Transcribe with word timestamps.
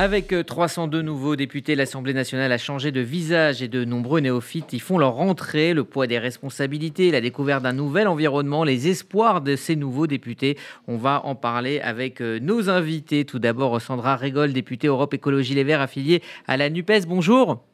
Avec 0.00 0.32
302 0.46 0.98
euh, 0.98 1.02
nouveaux 1.02 1.34
députés, 1.34 1.74
l'Assemblée 1.74 2.14
nationale 2.14 2.52
a 2.52 2.58
changé 2.58 2.92
de 2.92 3.00
visage 3.00 3.62
et 3.64 3.66
de 3.66 3.84
nombreux 3.84 4.20
néophytes 4.20 4.72
y 4.72 4.78
font 4.78 4.96
leur 4.96 5.14
rentrée. 5.14 5.74
Le 5.74 5.82
poids 5.82 6.06
des 6.06 6.20
responsabilités, 6.20 7.10
la 7.10 7.20
découverte 7.20 7.64
d'un 7.64 7.72
nouvel 7.72 8.06
environnement, 8.06 8.62
les 8.62 8.86
espoirs 8.86 9.40
de 9.40 9.56
ces 9.56 9.74
nouveaux 9.74 10.06
députés. 10.06 10.56
On 10.86 10.98
va 10.98 11.26
en 11.26 11.34
parler 11.34 11.80
avec 11.80 12.20
euh, 12.20 12.38
nos 12.38 12.70
invités. 12.70 13.24
Tout 13.24 13.40
d'abord, 13.40 13.80
Sandra 13.80 14.14
Régol, 14.14 14.52
députée 14.52 14.86
Europe 14.86 15.14
Écologie 15.14 15.56
Les 15.56 15.64
Verts, 15.64 15.80
affiliée 15.80 16.22
à 16.46 16.56
la 16.56 16.70
NUPES. 16.70 17.08
Bonjour. 17.08 17.64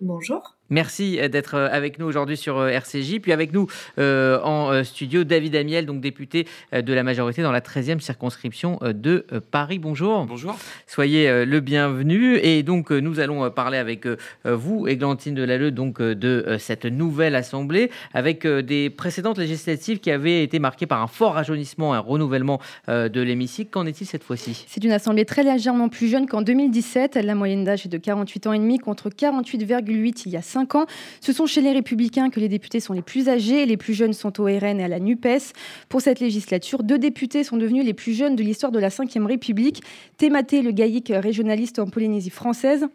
Bonjour. 0.00 0.56
Merci 0.72 1.20
euh, 1.20 1.28
d'être 1.28 1.54
euh, 1.54 1.68
avec 1.70 1.98
nous 1.98 2.06
aujourd'hui 2.06 2.38
sur 2.38 2.56
euh, 2.56 2.68
RCJ. 2.68 3.20
Puis 3.20 3.32
avec 3.32 3.52
nous 3.52 3.66
en 3.98 4.82
studio, 4.84 5.24
David 5.24 5.54
Amiel, 5.54 5.84
donc 5.84 6.00
député 6.00 6.46
de 6.72 6.92
la 6.92 7.02
majorité 7.02 7.42
dans 7.42 7.52
la 7.52 7.60
13e 7.60 8.00
circonscription 8.00 8.78
de 8.82 9.26
Paris. 9.50 9.78
Bonjour. 9.78 10.24
Bonjour. 10.24 10.56
Soyez 10.86 11.44
le 11.44 11.60
bienvenu. 11.60 12.36
Et 12.38 12.62
donc, 12.62 12.90
nous 12.90 13.20
allons 13.20 13.50
parler 13.50 13.78
avec 13.78 14.06
vous, 14.44 14.88
Églantine 14.88 15.34
Delalleux, 15.34 15.70
donc 15.70 16.00
de 16.00 16.56
cette 16.58 16.86
nouvelle 16.86 17.34
Assemblée, 17.34 17.90
avec 18.14 18.46
des 18.46 18.90
précédentes 18.90 19.38
législatives 19.38 20.00
qui 20.00 20.10
avaient 20.10 20.42
été 20.42 20.58
marquées 20.58 20.86
par 20.86 21.02
un 21.02 21.08
fort 21.08 21.34
rajeunissement, 21.34 21.92
un 21.94 22.00
renouvellement 22.00 22.60
de 22.88 23.20
l'hémicycle. 23.20 23.70
Qu'en 23.70 23.86
est-il 23.86 24.06
cette 24.06 24.24
fois-ci? 24.24 24.64
C'est 24.68 24.82
une 24.82 24.92
Assemblée 24.92 25.24
très 25.24 25.42
légèrement 25.42 25.88
plus 25.88 26.08
jeune 26.08 26.26
qu'en 26.26 26.42
2017. 26.42 27.16
La 27.16 27.34
moyenne 27.34 27.64
d'âge 27.64 27.86
est 27.86 27.90
de 27.90 27.98
48 27.98 28.46
ans 28.46 28.52
et 28.52 28.58
demi 28.58 28.78
contre 28.78 29.10
48,8 29.10 30.22
il 30.26 30.32
y 30.32 30.36
a 30.36 30.42
5 30.42 30.61
ce 31.20 31.32
sont 31.32 31.46
chez 31.46 31.60
les 31.60 31.72
Républicains 31.72 32.30
que 32.30 32.40
les 32.40 32.48
députés 32.48 32.80
sont 32.80 32.92
les 32.92 33.02
plus 33.02 33.28
âgés, 33.28 33.66
les 33.66 33.76
plus 33.76 33.94
jeunes 33.94 34.12
sont 34.12 34.40
au 34.40 34.44
RN 34.44 34.80
et 34.80 34.84
à 34.84 34.88
la 34.88 35.00
NUPES. 35.00 35.52
Pour 35.88 36.00
cette 36.00 36.20
législature, 36.20 36.82
deux 36.82 36.98
députés 36.98 37.44
sont 37.44 37.56
devenus 37.56 37.84
les 37.84 37.94
plus 37.94 38.14
jeunes 38.14 38.36
de 38.36 38.42
l'histoire 38.42 38.72
de 38.72 38.78
la 38.78 38.88
Ve 38.88 39.26
République. 39.26 39.82
Thématé, 40.16 40.62
le 40.62 40.72
gaïque 40.72 41.12
régionaliste 41.14 41.78
en 41.78 41.86
Polynésie 41.86 42.30
française, 42.30 42.86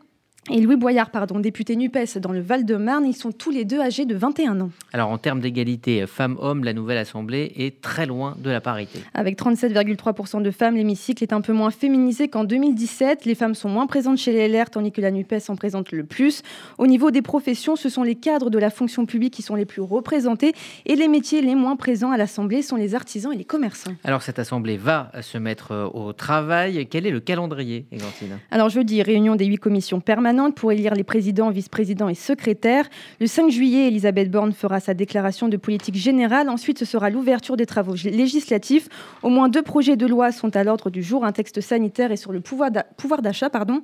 et 0.50 0.62
Louis 0.62 0.76
Boyard, 0.76 1.10
pardon, 1.10 1.40
député 1.40 1.76
NUPES 1.76 2.20
dans 2.22 2.32
le 2.32 2.40
Val-de-Marne. 2.40 3.06
Ils 3.06 3.16
sont 3.16 3.32
tous 3.32 3.52
les 3.52 3.66
deux 3.66 3.80
âgés 3.80 4.06
de 4.06 4.16
21 4.16 4.62
ans. 4.62 4.70
Alors 4.94 5.10
en 5.10 5.18
termes 5.18 5.42
d'égalité 5.42 6.06
femmes-hommes, 6.08 6.64
la 6.64 6.74
nouvelle 6.74 6.98
Assemblée 6.98 7.52
est 7.58 7.82
très 7.82 8.06
loin 8.06 8.36
de 8.42 8.50
la 8.50 8.62
parité. 8.62 9.00
Avec 9.14 9.38
37,3% 9.38 10.42
de 10.42 10.52
femmes, 10.52 10.76
l'hémicycle 10.76 11.24
est 11.24 11.34
un 11.34 11.42
peu 11.42 11.54
moins 11.54 11.72
féminisé 11.72 12.30
qu'en 12.30 12.44
2017. 12.44 13.26
Les 13.26 13.36
femmes 13.36 13.56
sont 13.56 13.70
moins 13.70 13.88
présentes 13.88 14.18
chez 14.18 14.32
les 14.32 14.48
LR, 14.48 14.70
tandis 14.70 14.92
que 14.92 15.02
la 15.02 15.12
NUPES 15.12 15.50
en 15.50 15.56
présente 15.56 15.92
le 15.92 16.06
plus. 16.06 16.44
Au 16.78 16.88
niveau 16.88 17.12
des 17.12 17.22
professions, 17.22 17.76
ce 17.76 17.90
sont 17.90 18.04
les 18.04 18.16
cadres 18.16 18.50
de 18.50 18.60
la 18.60 18.70
fonction 18.70 19.06
publique 19.06 19.34
qui 19.34 19.42
sont 19.42 19.56
les 19.56 19.66
plus 19.66 19.82
représentés 19.82 20.54
et 20.86 20.96
les 20.96 21.08
métiers 21.08 21.42
les 21.42 21.56
moins 21.56 21.76
présents 21.76 22.12
à 22.12 22.18
l'Assemblée 22.18 22.62
sont 22.62 22.78
les 22.78 22.96
artisans 22.96 23.34
et 23.34 23.38
les 23.38 23.46
commerçants. 23.46 23.96
Alors 24.04 24.22
cette 24.22 24.40
Assemblée 24.40 24.78
va 24.78 25.12
se 25.22 25.38
mettre 25.38 25.92
au 25.94 26.14
travail. 26.14 26.88
Quel 26.90 27.06
est 27.06 27.12
le 27.12 27.20
calendrier, 27.20 27.86
Églantine? 27.92 28.40
Alors 28.52 28.70
jeudi, 28.70 29.02
réunion 29.02 29.36
des 29.36 29.46
huit 29.46 29.58
commissions 29.58 30.00
permanentes 30.00 30.37
pour 30.56 30.72
élire 30.72 30.94
les 30.94 31.04
présidents, 31.04 31.50
vice-présidents 31.50 32.10
et 32.10 32.16
secrétaires. 32.16 32.88
Le 33.20 33.28
5 33.28 33.50
juillet, 33.50 33.88
Elisabeth 33.88 34.30
Borne 34.30 34.54
fera 34.54 34.80
sa 34.80 34.94
déclaration 34.94 35.50
de 35.50 35.58
politique 35.58 35.96
générale. 35.96 36.50
Ensuite, 36.50 36.80
ce 36.80 36.86
sera 36.86 37.10
l'ouverture 37.10 37.58
des 37.58 37.66
travaux 37.66 37.96
législatifs. 38.06 38.88
Au 39.24 39.30
moins 39.30 39.50
deux 39.50 39.64
projets 39.64 39.98
de 39.98 40.06
loi 40.06 40.32
sont 40.32 40.56
à 40.56 40.64
l'ordre 40.64 40.90
du 40.90 41.04
jour, 41.04 41.26
un 41.26 41.32
texte 41.32 41.62
sanitaire 41.62 42.12
et 42.12 42.18
sur 42.18 42.32
le 42.32 42.40
pouvoir 42.40 43.22
d'achat, 43.22 43.50
pardon, 43.50 43.82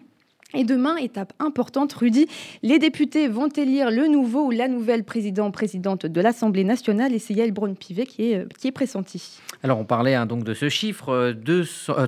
et 0.56 0.64
demain, 0.64 0.98
étape 0.98 1.34
importante, 1.40 1.94
Rudy, 1.94 2.28
les 2.62 2.78
députés 2.78 3.28
vont 3.28 3.48
élire 3.48 3.90
le 3.90 4.08
nouveau 4.08 4.46
ou 4.46 4.52
la 4.52 4.68
nouvelle 4.68 5.04
président 5.04 5.50
présidente 5.50 6.06
de 6.06 6.22
l'Assemblée 6.22 6.64
nationale 6.64 7.14
et 7.14 7.20
c'est 7.20 7.34
Yael 7.34 7.52
Braun-Pivet 7.52 8.06
qui 8.06 8.32
est, 8.32 8.38
euh, 8.38 8.46
qui 8.59 8.68
est 8.68 8.72
pressenti. 8.72 9.40
Alors 9.64 9.80
on 9.80 9.86
parlait 9.86 10.14
hein, 10.14 10.28
donc 10.28 10.44
de 10.44 10.54
ce 10.54 10.70
chiffre, 10.70 11.34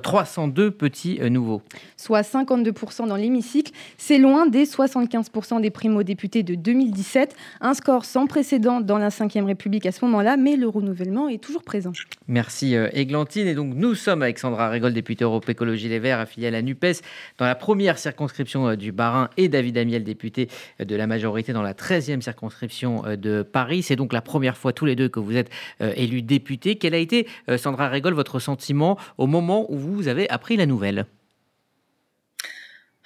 302 0.02 0.62
euh, 0.62 0.70
petits 0.70 1.18
euh, 1.20 1.28
nouveaux. 1.28 1.60
Soit 1.96 2.20
52% 2.20 3.08
dans 3.08 3.16
l'hémicycle, 3.16 3.72
c'est 3.98 4.18
loin 4.18 4.46
des 4.46 4.64
75% 4.64 5.60
des 5.60 5.70
primo-députés 5.70 6.44
de 6.44 6.54
2017, 6.54 7.34
un 7.60 7.74
score 7.74 8.04
sans 8.04 8.26
précédent 8.26 8.80
dans 8.80 8.98
la 8.98 9.08
Ve 9.08 9.44
République 9.44 9.86
à 9.86 9.92
ce 9.92 10.04
moment-là, 10.04 10.36
mais 10.36 10.56
le 10.56 10.68
renouvellement 10.68 11.28
est 11.28 11.42
toujours 11.42 11.64
présent. 11.64 11.92
Merci 12.28 12.74
Églantine. 12.92 13.48
Et 13.48 13.54
donc 13.54 13.74
nous 13.74 13.94
sommes 13.94 14.22
avec 14.22 14.38
Sandra 14.38 14.68
Régol, 14.68 14.92
députée 14.92 15.24
Europe 15.24 15.48
Écologie 15.48 15.88
Les 15.88 15.98
Verts, 15.98 16.20
affiliée 16.20 16.48
à 16.48 16.50
la 16.50 16.62
NUPES, 16.62 17.02
dans 17.38 17.46
la 17.46 17.54
première 17.54 17.98
circonscription 17.98 18.35
euh, 18.56 18.76
du 18.76 18.92
Barin 18.92 19.30
et 19.36 19.48
David 19.48 19.78
Amiel, 19.78 20.04
député 20.04 20.48
euh, 20.80 20.84
de 20.84 20.96
la 20.96 21.06
majorité 21.06 21.52
dans 21.52 21.62
la 21.62 21.74
13e 21.74 22.20
circonscription 22.20 23.04
euh, 23.06 23.16
de 23.16 23.42
Paris. 23.42 23.82
C'est 23.82 23.96
donc 23.96 24.12
la 24.12 24.22
première 24.22 24.56
fois 24.56 24.72
tous 24.72 24.84
les 24.84 24.96
deux 24.96 25.08
que 25.08 25.20
vous 25.20 25.36
êtes 25.36 25.50
élus 25.80 26.22
députés. 26.22 26.76
Quel 26.76 26.94
a 26.94 26.98
été, 26.98 27.26
Sandra 27.56 27.88
Régol, 27.88 28.14
votre 28.14 28.38
sentiment 28.38 28.98
au 29.18 29.26
moment 29.26 29.70
où 29.70 29.78
vous 29.78 30.08
avez 30.08 30.28
appris 30.28 30.56
la 30.56 30.66
nouvelle? 30.66 31.06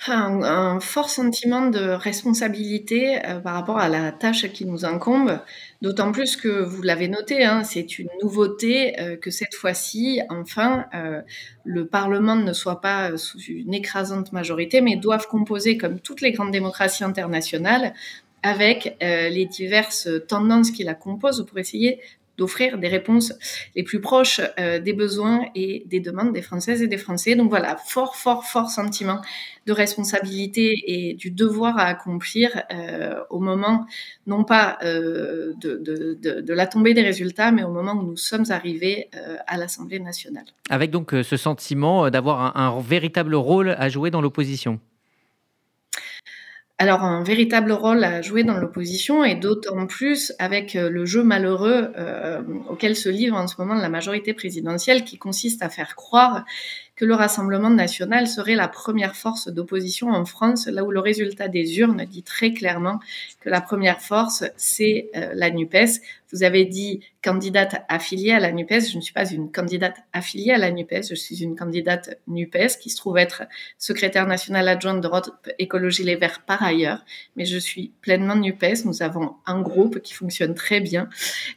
Un, 0.09 0.81
fort 0.81 1.11
sentiment 1.11 1.69
de 1.69 1.91
responsabilité 1.91 3.19
euh, 3.25 3.41
par 3.41 3.55
rapport 3.55 3.79
à 3.79 3.89
la 3.89 4.13
tâche 4.13 4.51
qui 4.53 4.65
nous 4.65 4.85
incombe, 4.85 5.39
d'autant 5.83 6.11
plus 6.13 6.37
que 6.37 6.49
vous 6.49 6.83
l'avez 6.83 7.09
noté, 7.09 7.45
hein, 7.45 7.65
c'est 7.65 7.99
une 7.99 8.09
nouveauté 8.23 8.99
euh, 8.99 9.17
que 9.17 9.31
cette 9.31 9.55
fois-ci, 9.55 10.21
enfin, 10.31 10.87
euh, 10.95 11.21
le 11.65 11.87
Parlement 11.87 12.37
ne 12.37 12.53
soit 12.53 12.81
pas 12.81 13.17
sous 13.17 13.41
une 13.41 13.75
écrasante 13.75 14.33
majorité, 14.33 14.81
mais 14.81 14.97
doivent 14.97 15.27
composer 15.27 15.77
comme 15.77 16.01
toutes 16.01 16.23
les 16.23 16.33
grandes 16.33 16.53
démocraties 16.53 17.05
internationales 17.05 17.93
avec 18.43 18.97
les 19.03 19.45
diverses 19.45 20.09
tendances 20.27 20.71
qui 20.71 20.83
la 20.83 20.95
composent 20.95 21.45
pour 21.45 21.59
essayer 21.59 22.01
d'offrir 22.41 22.79
des 22.79 22.89
réponses 22.89 23.35
les 23.77 23.83
plus 23.83 24.01
proches 24.01 24.41
euh, 24.59 24.79
des 24.79 24.95
besoins 24.95 25.43
et 25.55 25.85
des 25.87 26.01
demandes 26.01 26.33
des 26.33 26.41
Françaises 26.41 26.81
et 26.81 26.89
des 26.89 26.97
Français. 26.97 27.35
Donc 27.35 27.51
voilà, 27.51 27.77
fort, 27.77 28.17
fort, 28.17 28.45
fort 28.45 28.71
sentiment 28.71 29.21
de 29.67 29.73
responsabilité 29.73 30.75
et 30.87 31.13
du 31.15 31.31
devoir 31.31 31.79
à 31.79 31.85
accomplir 31.85 32.63
euh, 32.73 33.21
au 33.29 33.41
moment, 33.41 33.85
non 34.27 34.43
pas 34.45 34.79
euh, 34.83 35.53
de, 35.61 36.55
la 36.55 36.67
tombée 36.67 36.95
des 36.95 37.03
résultats, 37.03 37.53
mais 37.53 37.63
au 37.63 37.71
moment 37.71 37.93
où 37.93 38.07
nous 38.07 38.17
sommes 38.17 38.47
arrivés 38.49 39.11
à 39.47 39.59
l'Assemblée 39.59 40.01
nationale. 40.01 40.45
Avec 40.71 40.91
donc 40.91 41.11
ce 41.13 41.37
sentiment 41.37 42.11
d'avoir 42.11 42.57
un 42.57 42.81
véritable 42.81 43.35
rôle 43.35 43.71
à 43.79 43.89
jouer 43.89 44.11
dans 44.11 44.23
l'opposition 44.23 44.81
alors 46.81 47.03
un 47.05 47.23
véritable 47.23 47.73
rôle 47.73 48.03
à 48.05 48.23
jouer 48.23 48.43
dans 48.43 48.57
l'opposition 48.57 49.23
et 49.23 49.35
d'autant 49.35 49.87
plus 49.87 50.33
avec 50.39 50.77
euh, 50.77 50.89
le 50.89 51.05
jeu 51.05 51.23
malheureux 51.23 51.93
euh, 51.99 52.41
auquel 52.71 52.97
se 52.97 53.11
livre 53.11 53.37
en 53.37 53.47
ce 53.47 53.57
moment 53.59 53.75
la 53.75 53.91
majorité 53.91 54.33
présidentielle 54.33 55.05
qui 55.05 55.19
consiste 55.19 55.63
à 55.63 55.69
faire 55.69 55.95
croire 55.95 56.47
que 57.01 57.07
le 57.07 57.15
Rassemblement 57.15 57.71
national 57.71 58.29
serait 58.29 58.57
la 58.57 58.69
première 58.69 59.17
force 59.17 59.49
d'opposition 59.49 60.11
en 60.11 60.27
France, 60.27 60.67
là 60.67 60.85
où 60.85 60.91
le 60.91 61.01
résultat 61.01 61.49
des 61.49 61.79
urnes 61.79 62.05
dit 62.05 62.23
très 62.23 62.53
clairement 62.53 63.01
que 63.41 63.49
la 63.49 63.63
première 63.63 64.03
force, 64.03 64.45
c'est 64.59 65.09
euh, 65.17 65.31
la 65.33 65.51
NUPES. 65.51 66.03
Vous 66.31 66.43
avez 66.43 66.67
dit 66.67 67.01
candidate 67.23 67.87
affiliée 67.89 68.33
à 68.33 68.39
la 68.39 68.53
NUPES. 68.53 68.91
Je 68.93 68.97
ne 68.97 69.01
suis 69.01 69.15
pas 69.15 69.27
une 69.29 69.51
candidate 69.51 69.97
affiliée 70.13 70.53
à 70.53 70.59
la 70.59 70.71
NUPES, 70.71 71.09
je 71.09 71.15
suis 71.15 71.43
une 71.43 71.57
candidate 71.57 72.19
NUPES 72.29 72.79
qui 72.79 72.91
se 72.91 72.99
trouve 72.99 73.17
être 73.17 73.45
secrétaire 73.79 74.27
nationale 74.27 74.69
adjointe 74.69 75.01
d'Europe 75.01 75.31
Écologie 75.59 76.05
Les 76.05 76.17
Verts 76.17 76.43
par 76.47 76.63
ailleurs, 76.63 77.07
mais 77.35 77.47
je 77.47 77.57
suis 77.57 77.93
pleinement 78.03 78.37
NUPES. 78.37 78.85
Nous 78.85 79.03
avons 79.03 79.37
un 79.47 79.63
groupe 79.63 80.01
qui 80.01 80.13
fonctionne 80.13 80.55
très 80.55 80.81
bien 80.81 81.09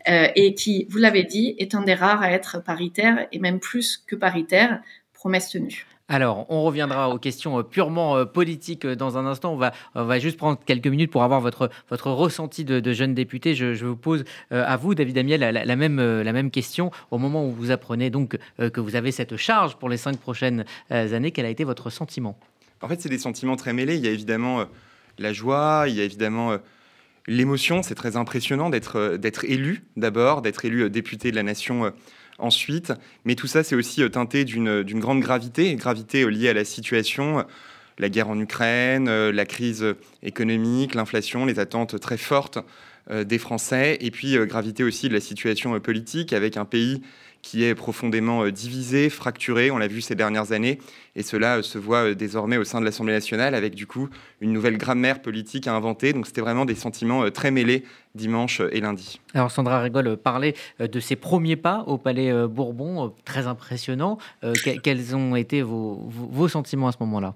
euh, 0.08 0.30
et 0.38 0.56
qui, 0.56 0.88
vous 0.90 1.00
l'avez 1.00 1.24
dit, 1.24 1.56
est 1.58 1.76
un 1.76 1.82
des 1.82 1.96
rares 1.96 2.22
à 2.22 2.32
être 2.32 2.64
paritaire 2.64 3.28
et 3.34 3.40
même 3.40 3.60
plus 3.60 3.98
que 4.08 4.16
paritaire 4.16 4.82
promesse 5.24 5.52
tenue. 5.52 5.86
Alors, 6.10 6.46
on 6.50 6.64
reviendra 6.64 7.10
aux 7.10 7.18
questions 7.18 7.60
euh, 7.60 7.64
purement 7.64 8.18
euh, 8.18 8.26
politiques 8.26 8.84
euh, 8.84 8.94
dans 8.94 9.18
un 9.18 9.26
instant. 9.26 9.54
On 9.54 9.56
va, 9.56 9.72
on 9.96 10.04
va 10.04 10.20
juste 10.20 10.36
prendre 10.36 10.60
quelques 10.66 10.88
minutes 10.88 11.10
pour 11.10 11.24
avoir 11.24 11.40
votre, 11.40 11.70
votre 11.90 12.12
ressenti 12.12 12.66
de, 12.66 12.92
jeune 12.92 13.14
député. 13.14 13.56
Je, 13.56 13.86
vous 13.86 13.96
pose 13.96 14.26
à 14.52 14.76
vous, 14.76 14.96
David 14.96 15.18
Amiel, 15.18 15.40
la, 15.40 15.76
même, 15.78 16.02
la 16.02 16.34
même 16.34 16.52
question. 16.52 16.92
Au 17.10 17.18
moment 17.18 17.48
où 17.48 17.52
vous 17.52 17.72
apprenez 17.72 18.10
donc 18.10 18.38
que 18.58 18.82
vous 18.82 18.98
avez 18.98 19.14
cette 19.14 19.38
charge 19.38 19.78
pour 19.78 19.88
les 19.88 19.96
cinq 19.96 20.18
prochaines 20.18 20.66
années, 20.90 21.32
quel 21.32 21.46
a 21.46 21.50
été 21.50 21.64
votre 21.64 21.90
sentiment? 21.90 22.38
En 22.82 22.90
fait, 22.90 23.00
c'est 23.00 23.10
des 23.10 23.18
sentiments 23.18 23.56
très 23.56 23.72
mêlés. 23.72 23.96
Il 23.96 24.04
y 24.04 24.08
a 24.10 24.12
évidemment 24.12 24.66
la 25.18 25.32
joie, 25.32 25.86
il 25.88 25.96
y 25.96 26.02
a 26.02 26.04
évidemment 26.04 26.58
l'émotion. 27.28 27.82
C'est 27.82 27.96
très 27.96 28.18
impressionnant 28.18 28.70
d'être 28.70 29.46
élu 29.46 29.84
d'abord, 29.96 30.42
d'être 30.42 30.66
élu 30.66 30.90
député 30.90 31.32
de 31.32 31.38
la 31.38 31.44
nation 31.44 31.94
ensuite. 32.40 32.94
Mais 33.26 33.36
tout 33.36 33.48
ça, 33.48 33.64
c'est 33.64 33.76
aussi 33.76 34.04
euh, 34.04 34.10
teinté 34.10 34.46
d'une 34.46 35.00
grande 35.00 35.22
gravité, 35.22 35.76
gravité 35.76 36.24
euh, 36.24 36.30
liée 36.30 36.50
à 36.50 36.54
la 36.54 36.66
situation, 36.66 37.46
la 38.00 38.10
guerre 38.10 38.30
en 38.30 38.40
Ukraine, 38.40 39.08
euh, 39.08 39.32
la 39.32 39.46
crise 39.46 39.86
économique, 40.22 40.96
l'inflation, 40.96 41.46
les 41.46 41.60
attentes 41.60 42.00
très 42.00 42.18
fortes 42.18 42.60
des 43.12 43.38
Français, 43.38 43.98
et 44.00 44.12
puis 44.12 44.38
gravité 44.48 44.82
aussi 44.82 45.10
de 45.10 45.14
la 45.14 45.20
situation 45.20 45.78
politique 45.82 46.32
avec 46.32 46.56
un 46.56 46.64
pays 46.64 47.02
qui 47.44 47.66
est 47.66 47.76
profondément 47.76 48.44
euh, 48.44 48.52
divisé, 48.52 49.10
fracturé, 49.10 49.70
on 49.70 49.78
l'a 49.78 49.88
vu 49.88 50.02
ces 50.02 50.16
dernières 50.16 50.54
années, 50.54 50.80
et 51.16 51.22
cela 51.22 51.58
euh, 51.58 51.62
se 51.62 51.78
voit 51.78 52.10
euh, 52.10 52.16
désormais 52.16 52.58
au 52.58 52.64
sein 52.64 52.80
de 52.80 52.86
l'Assemblée 52.86 53.14
nationale 53.14 53.54
avec 53.54 53.76
du 53.76 53.86
coup 53.86 54.10
une 54.42 54.54
nouvelle 54.54 54.78
grammaire 54.78 55.22
politique 55.22 55.68
à 55.68 55.76
inventer. 55.76 56.14
Donc 56.14 56.26
c'était 56.26 56.42
vraiment 56.42 56.66
des 56.66 56.74
sentiments 56.74 57.30
très 57.30 57.52
mêlés 57.52 57.84
dimanche 58.16 58.62
et 58.72 58.80
lundi. 58.80 59.20
Alors 59.34 59.52
Sandra 59.52 59.82
Rigol 59.82 60.18
parlait 60.18 60.56
de 60.80 61.00
ses 61.00 61.16
premiers 61.16 61.58
pas 61.58 61.84
au 61.86 61.98
Palais 61.98 62.32
Bourbon, 62.48 63.14
très 63.26 63.48
impressionnant. 63.48 64.18
Quels 64.84 65.16
ont 65.16 65.36
été 65.36 65.62
vos, 65.62 66.02
vos 66.08 66.48
sentiments 66.48 66.88
à 66.88 66.92
ce 66.92 66.98
moment-là? 67.02 67.36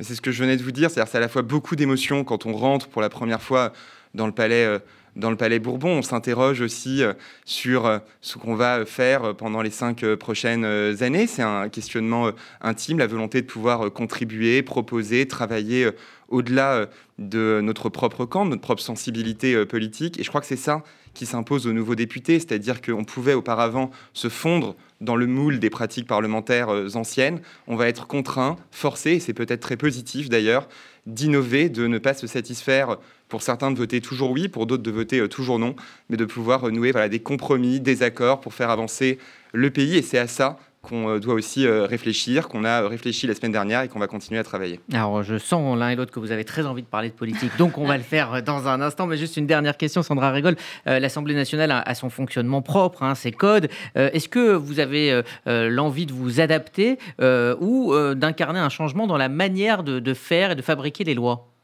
C'est 0.00 0.14
ce 0.14 0.20
que 0.20 0.30
je 0.30 0.42
venais 0.42 0.56
de 0.56 0.62
vous 0.62 0.70
dire, 0.70 0.90
c'est-à-dire 0.90 1.10
c'est 1.10 1.18
à 1.18 1.20
la 1.20 1.28
fois 1.28 1.42
beaucoup 1.42 1.74
d'émotions 1.74 2.22
quand 2.22 2.46
on 2.46 2.52
rentre 2.52 2.88
pour 2.88 3.02
la 3.02 3.08
première 3.08 3.42
fois 3.42 3.72
dans 4.14 4.26
le 4.26 4.32
palais 4.32 4.78
dans 5.16 5.30
le 5.30 5.36
Palais 5.36 5.58
Bourbon. 5.58 5.98
On 5.98 6.02
s'interroge 6.02 6.60
aussi 6.60 7.02
euh, 7.02 7.12
sur 7.44 7.86
euh, 7.86 7.98
ce 8.20 8.38
qu'on 8.38 8.54
va 8.54 8.84
faire 8.84 9.34
pendant 9.34 9.62
les 9.62 9.70
cinq 9.70 10.02
euh, 10.02 10.16
prochaines 10.16 10.64
années. 11.02 11.26
C'est 11.26 11.42
un 11.42 11.68
questionnement 11.68 12.30
intime, 12.60 12.98
la 12.98 13.06
volonté 13.06 13.42
de 13.42 13.46
pouvoir 13.46 13.92
contribuer, 13.92 14.62
proposer, 14.62 15.26
travailler 15.26 15.90
au-delà 16.28 16.86
de 17.18 17.60
notre 17.62 17.88
propre 17.88 18.24
camp, 18.26 18.44
de 18.44 18.50
notre 18.50 18.62
propre 18.62 18.82
sensibilité 18.82 19.64
politique. 19.64 20.20
Et 20.20 20.22
je 20.22 20.28
crois 20.28 20.40
que 20.40 20.46
c'est 20.46 20.56
ça 20.56 20.82
qui 21.14 21.26
s'impose 21.26 21.66
aux 21.66 21.72
nouveaux 21.72 21.94
députés, 21.94 22.38
c'est-à-dire 22.38 22.80
qu'on 22.82 23.04
pouvait 23.04 23.34
auparavant 23.34 23.90
se 24.12 24.28
fondre 24.28 24.76
dans 25.00 25.16
le 25.16 25.26
moule 25.26 25.58
des 25.58 25.70
pratiques 25.70 26.06
parlementaires 26.06 26.68
anciennes. 26.94 27.40
On 27.66 27.76
va 27.76 27.88
être 27.88 28.06
contraint, 28.06 28.56
forcé, 28.70 29.12
et 29.12 29.20
c'est 29.20 29.32
peut-être 29.32 29.60
très 29.60 29.76
positif 29.76 30.28
d'ailleurs, 30.28 30.68
d'innover, 31.06 31.70
de 31.70 31.86
ne 31.86 31.98
pas 31.98 32.14
se 32.14 32.26
satisfaire 32.26 32.98
pour 33.28 33.42
certains 33.42 33.70
de 33.70 33.76
voter 33.76 34.00
toujours 34.00 34.30
oui, 34.30 34.48
pour 34.48 34.66
d'autres 34.66 34.82
de 34.82 34.90
voter 34.90 35.20
euh, 35.20 35.28
toujours 35.28 35.58
non, 35.58 35.74
mais 36.08 36.16
de 36.16 36.24
pouvoir 36.24 36.64
euh, 36.64 36.70
nouer 36.70 36.92
voilà, 36.92 37.08
des 37.08 37.20
compromis, 37.20 37.80
des 37.80 38.02
accords 38.02 38.40
pour 38.40 38.54
faire 38.54 38.70
avancer 38.70 39.18
le 39.52 39.70
pays. 39.70 39.96
Et 39.96 40.02
c'est 40.02 40.18
à 40.18 40.26
ça 40.26 40.58
qu'on 40.80 41.08
euh, 41.10 41.18
doit 41.18 41.34
aussi 41.34 41.66
réfléchir, 41.66 42.48
qu'on 42.48 42.64
a 42.64 42.86
réfléchi 42.88 43.26
la 43.26 43.34
semaine 43.34 43.52
dernière 43.52 43.82
et 43.82 43.88
qu'on 43.88 43.98
va 43.98 44.06
continuer 44.06 44.38
à 44.38 44.44
travailler. 44.44 44.80
Alors, 44.92 45.22
je 45.22 45.36
sens 45.36 45.76
l'un 45.76 45.90
et 45.90 45.96
l'autre 45.96 46.12
que 46.12 46.20
vous 46.20 46.30
avez 46.30 46.44
très 46.44 46.64
envie 46.66 46.82
de 46.82 46.86
parler 46.86 47.08
de 47.08 47.14
politique, 47.14 47.50
donc 47.58 47.76
on 47.78 47.86
va 47.86 47.96
le 47.96 48.02
faire 48.02 48.42
dans 48.42 48.68
un 48.68 48.80
instant. 48.80 49.06
Mais 49.06 49.16
juste 49.16 49.36
une 49.36 49.46
dernière 49.46 49.76
question, 49.76 50.02
Sandra 50.02 50.30
Rigol. 50.30 50.56
L'Assemblée 50.86 51.34
nationale 51.34 51.82
a, 51.84 51.94
son 51.94 52.10
fonctionnement 52.10 52.62
propre, 52.62 53.02
hein, 53.02 53.14
ses 53.14 53.32
codes. 53.32 53.68
Est-ce 53.96 54.28
que 54.28 54.52
vous 54.52 54.78
avez 54.78 55.22
l'envie 55.46 56.06
de 56.06 56.12
vous 56.12 56.40
adapter 56.40 56.98
ou 57.20 57.92
d'incarner 58.14 58.60
un 58.60 58.68
changement 58.68 59.06
dans 59.06 59.18
la 59.18 59.28
manière 59.28 59.82
de 59.82 60.14
faire 60.14 60.52
et 60.52 60.54
de 60.54 60.62
fabriquer 60.62 61.04
les 61.04 61.14
lois? 61.14 61.57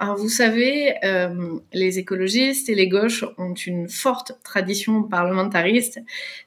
Alors 0.00 0.16
vous 0.16 0.30
savez, 0.30 0.94
euh, 1.04 1.58
les 1.74 1.98
écologistes 1.98 2.70
et 2.70 2.74
les 2.74 2.88
gauches 2.88 3.22
ont 3.36 3.52
une 3.52 3.86
forte 3.86 4.32
tradition 4.42 5.02
parlementariste, 5.02 6.00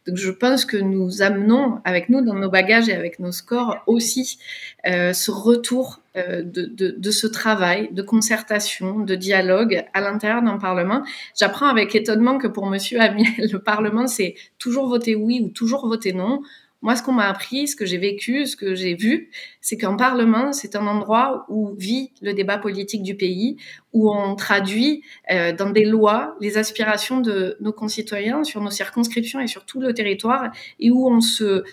donc 0.08 0.18
je 0.18 0.32
pense 0.32 0.66
que 0.66 0.76
nous 0.76 1.22
amenons 1.22 1.80
avec 1.86 2.10
nous 2.10 2.22
dans 2.22 2.34
nos 2.34 2.50
bagages 2.50 2.90
et 2.90 2.96
avec 2.96 3.20
nos 3.20 3.32
scores 3.32 3.78
aussi 3.86 4.40
euh, 4.88 5.14
ce 5.14 5.30
retour 5.30 6.02
euh, 6.18 6.42
de, 6.42 6.66
de, 6.66 6.96
de, 6.98 7.12
ce 7.12 7.28
travail 7.28 7.90
de 7.92 8.02
concertation, 8.02 9.00
de 9.00 9.14
dialogue 9.14 9.86
à 9.94 10.02
l'intérieur 10.02 10.42
d'un 10.42 10.58
Parlement. 10.58 11.04
J'apprends 11.40 11.68
avec 11.68 11.94
étonnement 11.94 12.40
que 12.40 12.48
pour 12.48 12.66
Monsieur 12.66 13.00
Amiel, 13.02 13.52
le 13.52 13.60
Parlement, 13.60 14.08
c'est 14.08 14.34
toujours 14.58 14.88
voter 14.88 15.14
oui 15.14 15.42
ou 15.44 15.50
toujours 15.50 15.88
voter 15.88 16.14
non. 16.14 16.42
Moi, 16.84 16.98
ce 16.98 17.02
qu'on 17.02 17.14
m'a 17.14 17.30
appris, 17.30 17.70
ce 17.70 17.78
que 17.78 17.86
j'ai 17.86 17.98
vécu, 17.98 18.46
ce 18.46 18.58
que 18.58 18.76
j'ai 18.76 18.94
vu, 18.94 19.30
c'est 19.62 19.78
qu'un 19.78 19.96
Parlement, 19.96 20.52
c'est 20.52 20.76
un 20.76 20.86
endroit 20.86 21.46
où 21.48 21.74
vit 21.78 22.12
le 22.22 22.34
débat 22.34 22.58
politique 22.58 23.04
du 23.04 23.16
pays, 23.16 23.56
où 23.94 24.14
on 24.14 24.36
traduit 24.36 25.02
euh, 25.32 25.54
dans 25.54 25.70
des 25.70 25.86
lois 25.86 26.36
les 26.42 26.58
aspirations 26.58 27.22
de 27.22 27.56
nos 27.62 27.72
concitoyens 27.72 28.44
sur 28.44 28.62
nos 28.62 28.70
circonscriptions 28.70 29.40
et 29.40 29.48
sur 29.48 29.66
tout 29.66 29.80
le 29.80 29.94
territoire, 29.94 30.52
et 30.78 30.92
où 30.92 31.08
on 31.08 31.22
se 31.22 31.64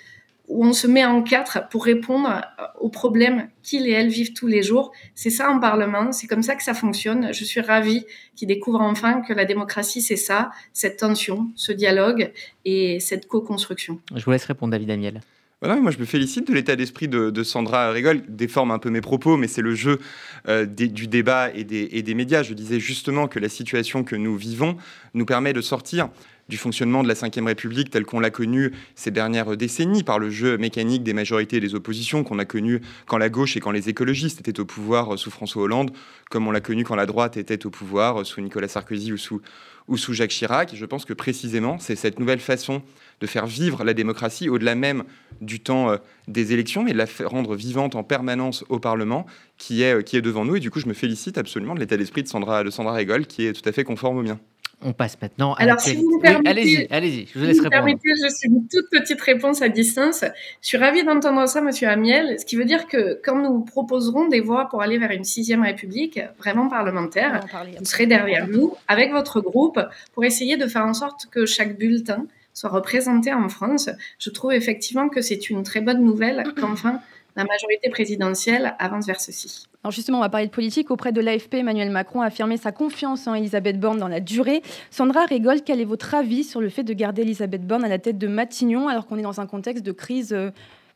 où 0.50 0.64
on 0.64 0.73
se 0.73 0.87
met 0.87 1.05
en 1.05 1.23
quatre 1.23 1.69
pour 1.69 1.85
répondre 1.85 2.43
aux 2.81 2.91
problèmes 2.91 3.49
qu'ils 3.62 3.87
et 3.87 3.93
elles 3.93 4.08
vivent 4.08 4.35
tous 4.35 4.49
les 4.49 4.62
jours. 4.62 4.93
C'est 5.14 5.31
ça 5.31 5.49
un 5.49 5.58
Parlement, 5.58 6.12
c'est 6.12 6.26
comme 6.26 6.43
ça 6.43 6.56
que 6.56 6.62
ça 6.62 6.75
fonctionne. 6.75 7.32
Je 7.32 7.44
suis 7.44 7.61
ravie 7.61 8.05
qu'ils 8.35 8.49
découvrent 8.49 8.81
enfin 8.81 9.23
que 9.23 9.32
la 9.32 9.44
démocratie, 9.44 10.02
c'est 10.02 10.17
ça, 10.17 10.50
cette 10.73 10.99
tension, 10.99 11.49
ce 11.55 11.73
dialogue 11.73 12.32
et 12.64 12.99
cette 13.00 13.29
co-construction. 13.29 14.00
Je 14.14 14.25
vous 14.25 14.31
laisse 14.32 14.44
répondre, 14.44 14.73
David 14.73 14.91
Amiel. 14.91 15.20
Voilà, 15.62 15.76
moi 15.76 15.91
je 15.91 15.99
me 15.99 16.06
félicite 16.06 16.49
de 16.49 16.55
l'état 16.55 16.75
d'esprit 16.75 17.06
de, 17.06 17.43
Sandra 17.43 17.91
Rigol, 17.91 18.23
déforme 18.29 18.70
un 18.70 18.79
peu 18.79 18.88
mes 18.88 19.02
propos, 19.02 19.37
mais 19.37 19.47
c'est 19.47 19.61
le 19.61 19.75
jeu 19.75 20.00
euh, 20.49 20.64
du 20.64 21.06
débat 21.06 21.50
et 21.55 21.64
des, 21.64 21.87
et 21.93 22.02
des, 22.02 22.14
médias. 22.14 22.43
Je 22.43 22.55
disais 22.55 22.81
justement 22.81 23.29
que 23.29 23.38
la 23.38 23.50
situation 23.50 24.02
que 24.02 24.17
nous 24.17 24.37
vivons 24.37 24.79
nous 25.12 25.26
permet 25.26 25.52
de 25.52 25.61
sortir 25.61 26.08
du 26.50 26.58
fonctionnement 26.58 27.02
de 27.02 27.08
la 27.08 27.14
Ve 27.14 27.47
République 27.47 27.91
tel 27.91 28.05
qu'on 28.05 28.20
l'a 28.20 28.31
connu 28.31 28.73
ces 28.94 29.11
dernières 29.11 29.56
décennies, 29.56 30.02
par 30.02 30.19
le 30.19 30.29
jeu 30.29 30.58
mécanique 30.58 31.02
des 31.02 31.14
majorités 31.14 31.56
et 31.56 31.61
des 31.61 31.75
oppositions 31.75 32.25
qu'on 32.25 32.38
a 32.38 32.44
connu 32.44 32.82
quand 33.06 33.17
la 33.17 33.31
gauche 33.31 33.56
et 33.56 33.61
quand 33.61 33.70
les 33.70 33.88
écologistes 33.88 34.41
étaient 34.41 34.61
au 34.61 34.67
pouvoir 34.67 35.19
sous 35.19 35.31
François 35.31 35.62
Hollande, 35.62 35.93
comme 36.29 36.47
on 36.47 36.50
l'a 36.50 36.61
connu 36.61 36.85
quand 36.85 36.97
la 36.97 37.06
droite 37.06 37.38
était 37.38 37.64
au 37.64 37.70
pouvoir 37.70 38.26
sous 38.26 38.41
Nicolas 38.43 38.69
Sarkozy 38.69 39.12
ou 39.12 39.17
sous, 39.17 39.41
ou 39.88 39.97
sous 39.97 40.12
Jacques 40.12 40.31
Chirac. 40.31 40.75
je 40.75 40.85
pense 40.85 41.05
que 41.05 41.14
précisément, 41.14 41.79
c'est 41.79 41.97
cette 41.97 42.19
nouvelle 42.19 42.41
façon 42.41 42.82
de 43.20 43.26
faire 43.26 43.47
vivre 43.47 43.85
la 43.85 43.94
démocratie 43.94 44.49
au-delà 44.49 44.75
même 44.75 45.05
du 45.41 45.61
temps 45.61 45.91
euh, 45.91 45.97
des 46.26 46.52
élections, 46.52 46.82
mais 46.82 46.93
de 46.93 46.99
la 46.99 47.06
rendre 47.25 47.55
vivante 47.55 47.94
en 47.94 48.02
permanence 48.02 48.64
au 48.69 48.81
Parlement 48.81 49.26
qui 49.56 49.82
est, 49.82 49.94
euh, 49.94 50.20
devant 50.20 50.44
nous. 50.44 50.56
Et 50.56 50.61
du 50.61 50.70
coup, 50.70 50.81
je 50.81 50.88
me 50.88 50.94
félicite 50.94 51.38
absolument 51.38 51.75
de 51.75 51.81
l'état 51.81 51.97
d'esprit 51.97 52.23
de 52.23 52.29
Sandra, 52.29 52.64
de 52.64 52.70
Sandra 52.70 53.05
qui 53.25 53.47
est 53.47 53.52
tout 53.52 53.69
à 53.69 53.73
fait 53.73 53.85
conforme 53.85 54.19
au 54.19 54.23
mien. 54.23 54.41
On 54.82 54.93
passe 54.93 55.17
maintenant 55.21 55.55
à 55.55 55.62
Alors, 55.62 55.81
si 55.81 55.94
vous 55.97 56.17
me 56.17 56.23
permettez, 56.23 56.49
allez-y, 56.49 56.87
allez-y, 56.91 57.27
je 57.27 57.38
vous 57.38 57.44
laisse 57.44 57.59
répondre. 57.59 57.71
Permettez, 57.71 58.11
juste 58.23 58.44
une 58.44 58.67
toute 58.67 58.88
petite 58.91 59.21
réponse 59.21 59.61
à 59.61 59.69
distance. 59.69 60.25
Je 60.62 60.69
suis 60.69 60.79
ravie 60.79 61.05
d'entendre 61.05 61.47
ça, 61.47 61.61
Monsieur 61.61 61.88
Amiel, 61.88 62.41
ce 62.41 62.47
qui 62.47 62.56
veut 62.56 62.65
dire 62.65 62.87
que 62.87 63.21
quand 63.23 63.43
nous 63.43 63.61
proposerons 63.61 64.29
des 64.29 64.41
voies 64.41 64.69
pour 64.71 64.81
aller 64.81 64.97
vers 64.97 65.11
une 65.11 65.25
sixième 65.25 65.62
République 65.62 66.21
vraiment 66.38 66.69
parlementaire, 66.69 67.41
vous 67.79 67.85
serez 67.85 68.06
derrière 68.06 68.49
nous 68.49 68.75
avec 68.88 69.12
votre 69.12 69.41
groupe 69.41 69.81
pour 70.15 70.25
essayer 70.25 70.56
de 70.56 70.67
faire 70.67 70.87
en 70.87 70.94
sorte 70.94 71.26
que 71.31 71.44
chaque 71.44 71.76
bulletin 71.76 72.26
soit 72.55 72.71
représenté 72.71 73.33
en 73.33 73.49
France. 73.49 73.91
Je 74.19 74.31
trouve 74.31 74.53
effectivement 74.53 75.09
que 75.09 75.21
c'est 75.21 75.50
une 75.50 75.62
très 75.62 75.81
bonne 75.81 76.03
nouvelle 76.03 76.44
qu'enfin 76.59 77.00
la 77.40 77.46
majorité 77.46 77.88
présidentielle 77.88 78.75
avance 78.78 79.06
vers 79.06 79.20
ceci. 79.20 79.66
Alors 79.82 79.92
justement, 79.92 80.19
on 80.19 80.20
va 80.20 80.28
parler 80.28 80.46
de 80.46 80.52
politique. 80.52 80.90
Auprès 80.90 81.10
de 81.12 81.20
l'AFP, 81.20 81.54
Emmanuel 81.54 81.90
Macron 81.90 82.20
a 82.20 82.26
affirmé 82.26 82.58
sa 82.58 82.70
confiance 82.70 83.26
en 83.26 83.34
Elisabeth 83.34 83.81
Borne 83.81 83.98
dans 83.98 84.08
la 84.08 84.20
durée. 84.20 84.62
Sandra 84.90 85.25
rigole. 85.25 85.62
Quel 85.64 85.81
est 85.81 85.87
votre 85.87 86.14
avis 86.14 86.44
sur 86.44 86.60
le 86.60 86.69
fait 86.69 86.82
de 86.82 86.92
garder 86.92 87.22
Elisabeth 87.22 87.66
Borne 87.66 87.84
à 87.84 87.88
la 87.88 87.98
tête 87.98 88.19
de 88.19 88.28
Matignon 88.28 88.88
alors 88.88 89.06
qu'on 89.06 89.19
est 89.19 89.22
dans 89.22 89.40
un 89.40 89.46
contexte 89.46 89.84
de 89.84 89.92
crise 89.92 90.32
euh, 90.34 90.50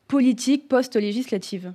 politique 0.06 0.68
post-législative? 0.68 1.72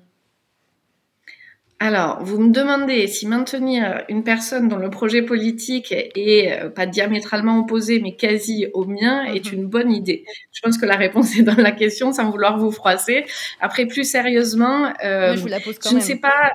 Alors, 1.82 2.22
vous 2.22 2.40
me 2.42 2.52
demandez 2.52 3.08
si 3.08 3.26
maintenir 3.26 4.04
une 4.10 4.24
personne 4.24 4.68
dont 4.68 4.76
le 4.78 4.90
projet 4.90 5.22
politique 5.22 5.94
est 5.94 6.52
euh, 6.52 6.70
pas 6.70 6.86
diamétralement 6.86 7.58
opposé, 7.60 8.02
mais 8.02 8.18
quasi 8.18 8.68
au 8.74 8.84
mien, 8.84 9.24
est 9.24 9.54
mhm. 9.54 9.60
une 9.60 9.66
bonne 9.66 9.92
idée. 9.92 10.26
Je 10.52 10.60
pense 10.62 10.78
que 10.78 10.86
la 10.86 10.98
réponse 10.98 11.38
est 11.38 11.44
dans 11.44 11.56
la 11.56 11.72
question, 11.72 12.12
sans 12.12 12.30
vouloir 12.30 12.58
vous 12.58 12.72
froisser. 12.72 13.24
Après, 13.62 13.86
plus 13.86 14.04
sérieusement, 14.04 14.92
euh, 15.06 15.38
je, 15.38 15.40
vous 15.40 15.48
la 15.48 15.62
pose 15.62 15.80
quand 15.80 15.92
je 15.92 15.96
ne 15.96 16.02
sais 16.02 16.18
pas 16.18 16.52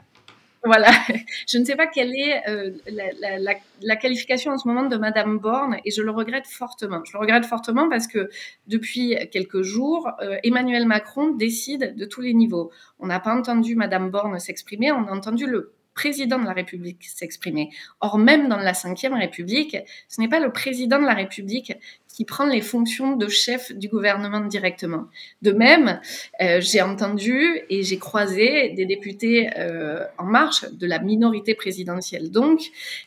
voilà, 0.65 0.91
je 1.49 1.59
ne 1.59 1.65
sais 1.65 1.77
pas 1.77 1.87
quelle 1.87 2.15
est 2.15 2.49
euh, 2.49 2.71
la, 3.83 3.97
qualification 3.97 4.53
en 4.53 4.59
ce 4.59 4.67
moment 4.67 4.89
de 4.89 4.97
Madame 4.97 5.39
Borne 5.39 5.79
et 5.85 5.91
je 5.91 6.03
le 6.03 6.11
regrette 6.11 6.47
fortement. 6.47 7.03
Je 7.05 7.13
le 7.13 7.19
regrette 7.21 7.45
fortement 7.45 7.89
parce 7.89 8.07
que 8.07 8.29
depuis 8.67 9.17
quelques 9.31 9.63
jours, 9.63 10.11
euh, 10.21 10.37
Emmanuel 10.43 10.87
Macron 10.87 11.31
décide 11.31 11.95
de 11.97 12.05
tous 12.05 12.21
les 12.21 12.35
niveaux. 12.35 12.71
On 12.99 13.07
n'a 13.07 13.21
pas 13.21 13.35
entendu 13.35 13.77
Madame 13.77 14.11
Borne 14.11 14.39
s'exprimer, 14.39 14.93
on 14.93 15.07
a 15.07 15.13
entendu 15.13 15.47
le 15.47 15.73
président 15.95 16.39
de 16.39 16.45
la 16.45 16.53
République 16.53 17.05
s'exprimer. 17.05 17.71
Or, 18.01 18.19
même 18.19 18.49
dans 18.49 18.57
la 18.57 18.73
Ve 18.73 19.15
République, 19.15 19.77
ce 20.09 20.21
n'est 20.21 20.29
pas 20.29 20.41
le 20.41 20.53
président 20.53 21.01
de 21.01 21.07
la 21.07 21.15
République 21.15 21.73
qui 22.15 22.25
prend 22.25 22.47
les 22.47 22.61
fonctions 22.61 23.17
de 23.17 23.27
chef 23.27 23.73
du 23.73 23.89
gouvernement 23.89 24.41
directement. 24.41 25.07
De 25.43 25.51
même, 25.51 26.01
euh, 26.41 26.61
j'ai 26.61 26.81
entendu 26.81 27.61
et 27.69 27.83
j'ai 27.83 27.99
croisé 27.99 28.71
des 28.71 28.87
députés 28.87 29.51
euh, 29.59 30.05
en 30.19 30.25
marche 30.25 30.65
de 30.71 30.87
la 30.87 31.01
minorité 31.01 31.55
présidentielle, 31.55 32.31
donc, 32.31 32.61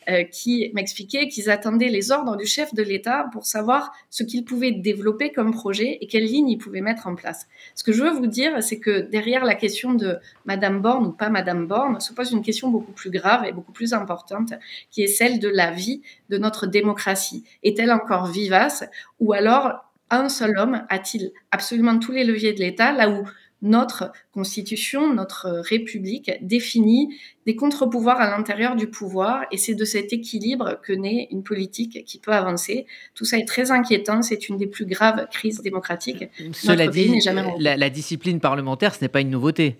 euh, 0.09 0.23
qui 0.23 0.71
m'expliquaient 0.73 1.29
qu'ils 1.29 1.49
attendaient 1.49 1.87
les 1.87 2.11
ordres 2.11 2.35
du 2.35 2.45
chef 2.45 2.73
de 2.73 2.83
l'État 2.83 3.29
pour 3.31 3.45
savoir 3.45 3.93
ce 4.09 4.23
qu'ils 4.23 4.43
pouvaient 4.43 4.73
développer 4.73 5.31
comme 5.31 5.51
projet 5.51 5.99
et 6.01 6.07
quelles 6.07 6.25
lignes 6.25 6.49
ils 6.49 6.57
pouvaient 6.57 6.81
mettre 6.81 7.07
en 7.07 7.15
place. 7.15 7.47
Ce 7.75 7.85
que 7.85 7.93
je 7.93 8.03
veux 8.03 8.11
vous 8.11 8.27
dire, 8.27 8.61
c'est 8.61 8.79
que 8.79 8.99
derrière 8.99 9.45
la 9.45 9.55
question 9.55 9.93
de 9.93 10.17
Madame 10.45 10.81
Borne 10.81 11.05
ou 11.05 11.11
pas 11.13 11.29
Madame 11.29 11.65
Borne 11.65 12.01
se 12.01 12.11
pose 12.11 12.33
une 12.33 12.41
question 12.41 12.67
beaucoup 12.67 12.91
plus 12.91 13.09
grave 13.09 13.45
et 13.45 13.53
beaucoup 13.53 13.71
plus 13.71 13.93
importante, 13.93 14.53
qui 14.91 15.01
est 15.01 15.07
celle 15.07 15.39
de 15.39 15.47
la 15.47 15.71
vie 15.71 16.01
de 16.27 16.37
notre 16.37 16.67
démocratie. 16.67 17.45
Est-elle 17.63 17.93
encore 17.93 18.27
vivace? 18.27 18.83
Ou 19.19 19.33
alors 19.33 19.73
un 20.09 20.29
seul 20.29 20.57
homme 20.57 20.85
a-t-il 20.89 21.31
absolument 21.51 21.99
tous 21.99 22.11
les 22.11 22.23
leviers 22.23 22.53
de 22.53 22.59
l'État 22.59 22.91
là 22.93 23.09
où 23.09 23.23
notre 23.63 24.11
constitution, 24.31 25.13
notre 25.13 25.47
république 25.47 26.31
définit 26.41 27.15
des 27.47 27.55
contre-pouvoirs 27.55 28.21
à 28.21 28.29
l'intérieur 28.29 28.75
du 28.75 28.87
pouvoir 28.87 29.45
et 29.51 29.57
c'est 29.57 29.73
de 29.73 29.83
cet 29.83 30.13
équilibre 30.13 30.79
que 30.83 30.93
naît 30.93 31.27
une 31.31 31.43
politique 31.43 32.05
qui 32.05 32.19
peut 32.19 32.33
avancer. 32.33 32.85
Tout 33.15 33.25
ça 33.25 33.37
est 33.39 33.47
très 33.47 33.71
inquiétant, 33.71 34.21
c'est 34.21 34.47
une 34.47 34.57
des 34.57 34.67
plus 34.67 34.85
graves 34.85 35.27
crises 35.31 35.61
démocratiques. 35.61 36.29
Cela 36.53 36.87
dit, 36.87 37.19
la 37.59 37.89
discipline 37.89 38.39
parlementaire, 38.39 38.93
ce 38.93 39.01
n'est 39.01 39.09
pas 39.09 39.21
une 39.21 39.31
nouveauté. 39.31 39.77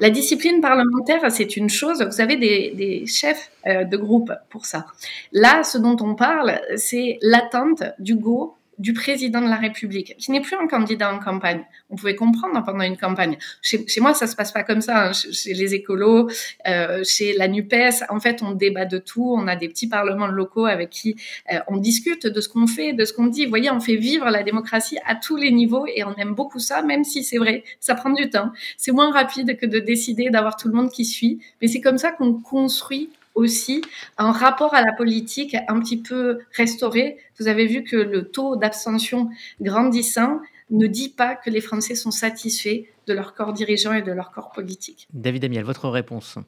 La 0.00 0.10
discipline 0.10 0.60
parlementaire, 0.60 1.30
c'est 1.30 1.56
une 1.56 1.68
chose. 1.68 2.02
Vous 2.02 2.20
avez 2.20 2.36
des, 2.36 3.04
chefs 3.06 3.50
euh, 3.66 3.84
de 3.84 3.96
groupe 3.96 4.32
pour 4.50 4.66
ça. 4.66 4.86
Là, 5.32 5.62
ce 5.64 5.78
dont 5.78 5.96
on 6.00 6.14
parle, 6.14 6.60
c'est 6.76 7.18
l'attente 7.22 7.82
du 7.98 8.16
go 8.16 8.56
du 8.78 8.92
président 8.92 9.40
de 9.40 9.48
la 9.48 9.56
République, 9.56 10.16
qui 10.18 10.32
n'est 10.32 10.40
plus 10.40 10.56
un 10.56 10.66
candidat 10.66 11.12
en 11.12 11.18
campagne. 11.18 11.64
On 11.90 11.96
pouvait 11.96 12.14
comprendre 12.14 12.62
pendant 12.64 12.84
une 12.84 12.96
campagne. 12.96 13.36
Chez, 13.62 13.84
moi, 14.00 14.14
ça 14.14 14.26
se 14.26 14.36
passe 14.36 14.52
pas 14.52 14.62
comme 14.62 14.80
ça. 14.80 15.08
Hein. 15.08 15.12
Chez 15.12 15.54
les 15.54 15.74
écolos, 15.74 16.28
euh, 16.66 17.02
chez 17.04 17.34
la 17.36 17.48
Nupes, 17.48 17.74
en 18.08 18.20
fait, 18.20 18.42
on 18.42 18.52
débat 18.52 18.84
de 18.84 18.98
tout. 18.98 19.34
On 19.36 19.46
a 19.46 19.56
des 19.56 19.68
petits 19.68 19.88
parlements 19.88 20.26
locaux 20.26 20.66
avec 20.66 20.90
qui 20.90 21.16
euh, 21.52 21.58
on 21.68 21.76
discute 21.76 22.26
de 22.26 22.40
ce 22.40 22.48
qu'on 22.48 22.66
fait, 22.66 22.92
de 22.92 23.04
ce 23.04 23.12
qu'on 23.12 23.26
dit. 23.26 23.44
Vous 23.44 23.50
voyez, 23.50 23.70
on 23.70 23.80
fait 23.80 23.96
vivre 23.96 24.28
la 24.30 24.42
démocratie 24.42 24.98
à 25.06 25.14
tous 25.14 25.36
les 25.36 25.50
niveaux 25.50 25.86
et 25.86 26.04
on 26.04 26.14
aime 26.16 26.34
beaucoup 26.34 26.58
ça, 26.58 26.82
même 26.82 27.04
si 27.04 27.24
c'est 27.24 27.38
vrai, 27.38 27.64
ça 27.80 27.94
prend 27.94 28.10
du 28.10 28.30
temps. 28.30 28.50
C'est 28.76 28.92
moins 28.92 29.12
rapide 29.12 29.56
que 29.58 29.66
de 29.66 29.78
décider 29.78 30.30
d'avoir 30.30 30.56
tout 30.56 30.68
le 30.68 30.74
monde 30.74 30.90
qui 30.90 31.04
suit, 31.04 31.40
mais 31.60 31.68
c'est 31.68 31.80
comme 31.80 31.98
ça 31.98 32.12
qu'on 32.12 32.34
construit 32.34 33.10
aussi 33.34 33.82
un 34.18 34.32
rapport 34.32 34.74
à 34.74 34.82
la 34.82 34.92
politique 34.92 35.56
un 35.68 35.80
petit 35.80 36.00
peu 36.00 36.40
restauré. 36.56 37.18
Vous 37.38 37.48
avez 37.48 37.66
vu 37.66 37.84
que 37.84 37.96
le 37.96 38.30
taux 38.30 38.56
d'abstention 38.56 39.30
grandissant 39.60 40.40
ne 40.70 40.86
dit 40.86 41.10
pas 41.10 41.34
que 41.34 41.50
les 41.50 41.60
Français 41.60 41.94
sont 41.94 42.10
satisfaits 42.10 42.84
de 43.06 43.12
leur 43.12 43.34
corps 43.34 43.52
dirigeant 43.52 43.92
et 43.92 44.02
de 44.02 44.12
leur 44.12 44.30
corps 44.30 44.50
politique. 44.50 45.08
David 45.12 45.44
Amiel, 45.44 45.64
votre 45.64 45.88
réponse? 45.88 46.38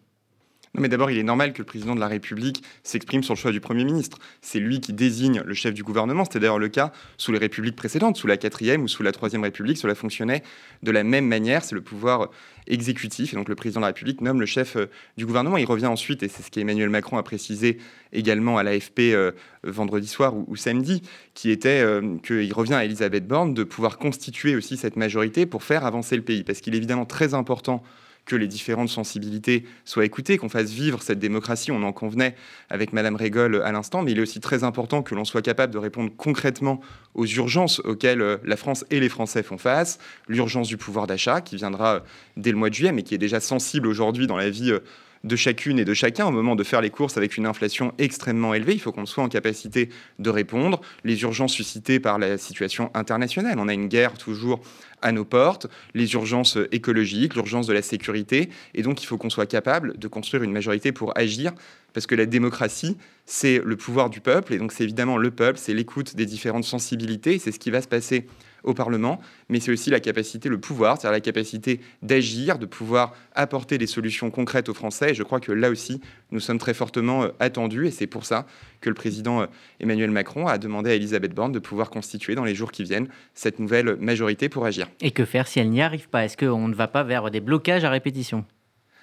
Mais 0.78 0.88
d'abord, 0.88 1.10
il 1.10 1.18
est 1.18 1.22
normal 1.22 1.52
que 1.52 1.58
le 1.58 1.64
président 1.64 1.94
de 1.94 2.00
la 2.00 2.08
République 2.08 2.62
s'exprime 2.82 3.22
sur 3.22 3.34
le 3.34 3.38
choix 3.38 3.52
du 3.52 3.60
Premier 3.60 3.84
ministre. 3.84 4.18
C'est 4.40 4.58
lui 4.58 4.80
qui 4.80 4.92
désigne 4.92 5.42
le 5.44 5.54
chef 5.54 5.74
du 5.74 5.82
gouvernement. 5.82 6.24
C'était 6.24 6.40
d'ailleurs 6.40 6.58
le 6.58 6.68
cas 6.68 6.92
sous 7.16 7.32
les 7.32 7.38
républiques 7.38 7.76
précédentes, 7.76 8.16
sous 8.16 8.26
la 8.26 8.36
quatrième 8.36 8.82
ou 8.82 8.88
sous 8.88 9.02
la 9.02 9.12
troisième 9.12 9.42
République. 9.42 9.78
Cela 9.78 9.94
fonctionnait 9.94 10.42
de 10.82 10.90
la 10.90 11.04
même 11.04 11.26
manière. 11.26 11.64
C'est 11.64 11.74
le 11.74 11.80
pouvoir 11.80 12.30
exécutif. 12.66 13.32
Et 13.32 13.36
donc 13.36 13.48
le 13.48 13.54
président 13.54 13.80
de 13.80 13.84
la 13.84 13.88
République 13.88 14.20
nomme 14.20 14.40
le 14.40 14.46
chef 14.46 14.76
euh, 14.76 14.86
du 15.16 15.26
gouvernement. 15.26 15.56
Il 15.56 15.66
revient 15.66 15.86
ensuite, 15.86 16.22
et 16.22 16.28
c'est 16.28 16.42
ce 16.42 16.50
qu'Emmanuel 16.50 16.90
Macron 16.90 17.16
a 17.16 17.22
précisé 17.22 17.78
également 18.12 18.58
à 18.58 18.62
l'AFP 18.62 19.00
euh, 19.00 19.32
vendredi 19.64 20.08
soir 20.08 20.34
ou, 20.36 20.56
samedi, 20.56 21.02
qui 21.34 21.50
était 21.50 21.80
euh, 21.80 22.16
qu'il 22.24 22.52
revient 22.52 22.74
à 22.74 22.84
Elisabeth 22.84 23.26
Borne 23.26 23.54
de 23.54 23.64
pouvoir 23.64 23.98
constituer 23.98 24.56
aussi 24.56 24.76
cette 24.76 24.96
majorité 24.96 25.46
pour 25.46 25.62
faire 25.62 25.84
avancer 25.84 26.16
le 26.16 26.22
pays. 26.22 26.44
Parce 26.44 26.60
qu'il 26.60 26.74
est 26.74 26.78
évidemment 26.78 27.06
très 27.06 27.34
important 27.34 27.82
que 28.26 28.36
les 28.36 28.48
différentes 28.48 28.88
sensibilités 28.88 29.64
soient 29.84 30.04
écoutées, 30.04 30.36
qu'on 30.36 30.48
fasse 30.48 30.70
vivre 30.70 31.00
cette 31.00 31.20
démocratie. 31.20 31.70
On 31.70 31.82
en 31.84 31.92
convenait 31.92 32.34
avec 32.68 32.92
Madame 32.92 33.16
Régol 33.16 33.62
à 33.62 33.72
l'instant, 33.72 34.02
mais 34.02 34.12
il 34.12 34.18
est 34.18 34.22
aussi 34.22 34.40
très 34.40 34.64
important 34.64 35.02
que 35.02 35.14
l'on 35.14 35.24
soit 35.24 35.42
capable 35.42 35.72
de 35.72 35.78
répondre 35.78 36.10
concrètement 36.16 36.80
aux 37.14 37.24
urgences 37.24 37.80
auxquelles 37.80 38.20
euh, 38.20 38.36
la 38.44 38.56
France 38.56 38.84
et 38.90 39.00
les 39.00 39.08
Français 39.08 39.42
font 39.42 39.58
face. 39.58 39.98
L'urgence 40.28 40.68
du 40.68 40.76
pouvoir 40.76 41.06
d'achat, 41.06 41.40
qui 41.40 41.56
viendra 41.56 42.02
dès 42.36 42.50
le 42.50 42.56
mois 42.58 42.68
de 42.68 42.74
juillet, 42.74 42.92
mais 42.92 43.04
qui 43.04 43.14
est 43.14 43.18
déjà 43.18 43.40
sensible 43.40 43.86
aujourd'hui 43.86 44.26
dans 44.26 44.36
la 44.36 44.50
vie 44.50 44.72
euh, 44.72 44.80
de 45.26 45.36
chacune 45.36 45.78
et 45.78 45.84
de 45.84 45.92
chacun 45.92 46.26
au 46.26 46.30
moment 46.30 46.56
de 46.56 46.64
faire 46.64 46.80
les 46.80 46.90
courses 46.90 47.16
avec 47.16 47.36
une 47.36 47.46
inflation 47.46 47.92
extrêmement 47.98 48.54
élevée. 48.54 48.72
Il 48.72 48.80
faut 48.80 48.92
qu'on 48.92 49.06
soit 49.06 49.24
en 49.24 49.28
capacité 49.28 49.90
de 50.18 50.30
répondre. 50.30 50.80
Les 51.04 51.20
urgences 51.22 51.52
suscitées 51.52 52.00
par 52.00 52.18
la 52.18 52.38
situation 52.38 52.90
internationale. 52.94 53.58
On 53.58 53.68
a 53.68 53.74
une 53.74 53.88
guerre 53.88 54.14
toujours 54.14 54.60
à 55.02 55.12
nos 55.12 55.24
portes, 55.24 55.66
les 55.94 56.14
urgences 56.14 56.58
écologiques, 56.72 57.34
l'urgence 57.34 57.66
de 57.66 57.72
la 57.72 57.82
sécurité. 57.82 58.48
Et 58.74 58.82
donc, 58.82 59.02
il 59.02 59.06
faut 59.06 59.18
qu'on 59.18 59.30
soit 59.30 59.46
capable 59.46 59.98
de 59.98 60.08
construire 60.08 60.42
une 60.42 60.52
majorité 60.52 60.92
pour 60.92 61.16
agir, 61.18 61.52
parce 61.92 62.06
que 62.06 62.14
la 62.14 62.26
démocratie, 62.26 62.96
c'est 63.24 63.60
le 63.64 63.76
pouvoir 63.76 64.10
du 64.10 64.20
peuple. 64.20 64.54
Et 64.54 64.58
donc, 64.58 64.72
c'est 64.72 64.84
évidemment 64.84 65.18
le 65.18 65.30
peuple, 65.30 65.58
c'est 65.58 65.74
l'écoute 65.74 66.16
des 66.16 66.26
différentes 66.26 66.64
sensibilités. 66.64 67.38
C'est 67.38 67.52
ce 67.52 67.58
qui 67.58 67.70
va 67.70 67.82
se 67.82 67.88
passer 67.88 68.26
au 68.66 68.74
Parlement, 68.74 69.20
mais 69.48 69.60
c'est 69.60 69.72
aussi 69.72 69.90
la 69.90 70.00
capacité, 70.00 70.48
le 70.48 70.60
pouvoir, 70.60 71.00
c'est-à-dire 71.00 71.12
la 71.12 71.20
capacité 71.20 71.80
d'agir, 72.02 72.58
de 72.58 72.66
pouvoir 72.66 73.14
apporter 73.34 73.78
des 73.78 73.86
solutions 73.86 74.30
concrètes 74.30 74.68
aux 74.68 74.74
Français. 74.74 75.12
Et 75.12 75.14
je 75.14 75.22
crois 75.22 75.40
que 75.40 75.52
là 75.52 75.70
aussi, 75.70 76.00
nous 76.30 76.40
sommes 76.40 76.58
très 76.58 76.74
fortement 76.74 77.22
euh, 77.22 77.28
attendus, 77.40 77.86
et 77.86 77.90
c'est 77.90 78.06
pour 78.06 78.26
ça 78.26 78.46
que 78.80 78.90
le 78.90 78.94
président 78.94 79.42
euh, 79.42 79.46
Emmanuel 79.80 80.10
Macron 80.10 80.46
a 80.46 80.58
demandé 80.58 80.90
à 80.90 80.94
Elisabeth 80.94 81.34
Borne 81.34 81.52
de 81.52 81.58
pouvoir 81.58 81.90
constituer 81.90 82.34
dans 82.34 82.44
les 82.44 82.54
jours 82.54 82.72
qui 82.72 82.82
viennent 82.82 83.08
cette 83.34 83.58
nouvelle 83.58 83.96
majorité 83.96 84.48
pour 84.48 84.66
agir. 84.66 84.88
Et 85.00 85.12
que 85.12 85.24
faire 85.24 85.46
si 85.46 85.60
elle 85.60 85.70
n'y 85.70 85.82
arrive 85.82 86.08
pas? 86.08 86.24
Est-ce 86.24 86.36
qu'on 86.36 86.68
ne 86.68 86.74
va 86.74 86.88
pas 86.88 87.04
vers 87.04 87.30
des 87.30 87.40
blocages 87.40 87.84
à 87.84 87.90
répétition? 87.90 88.44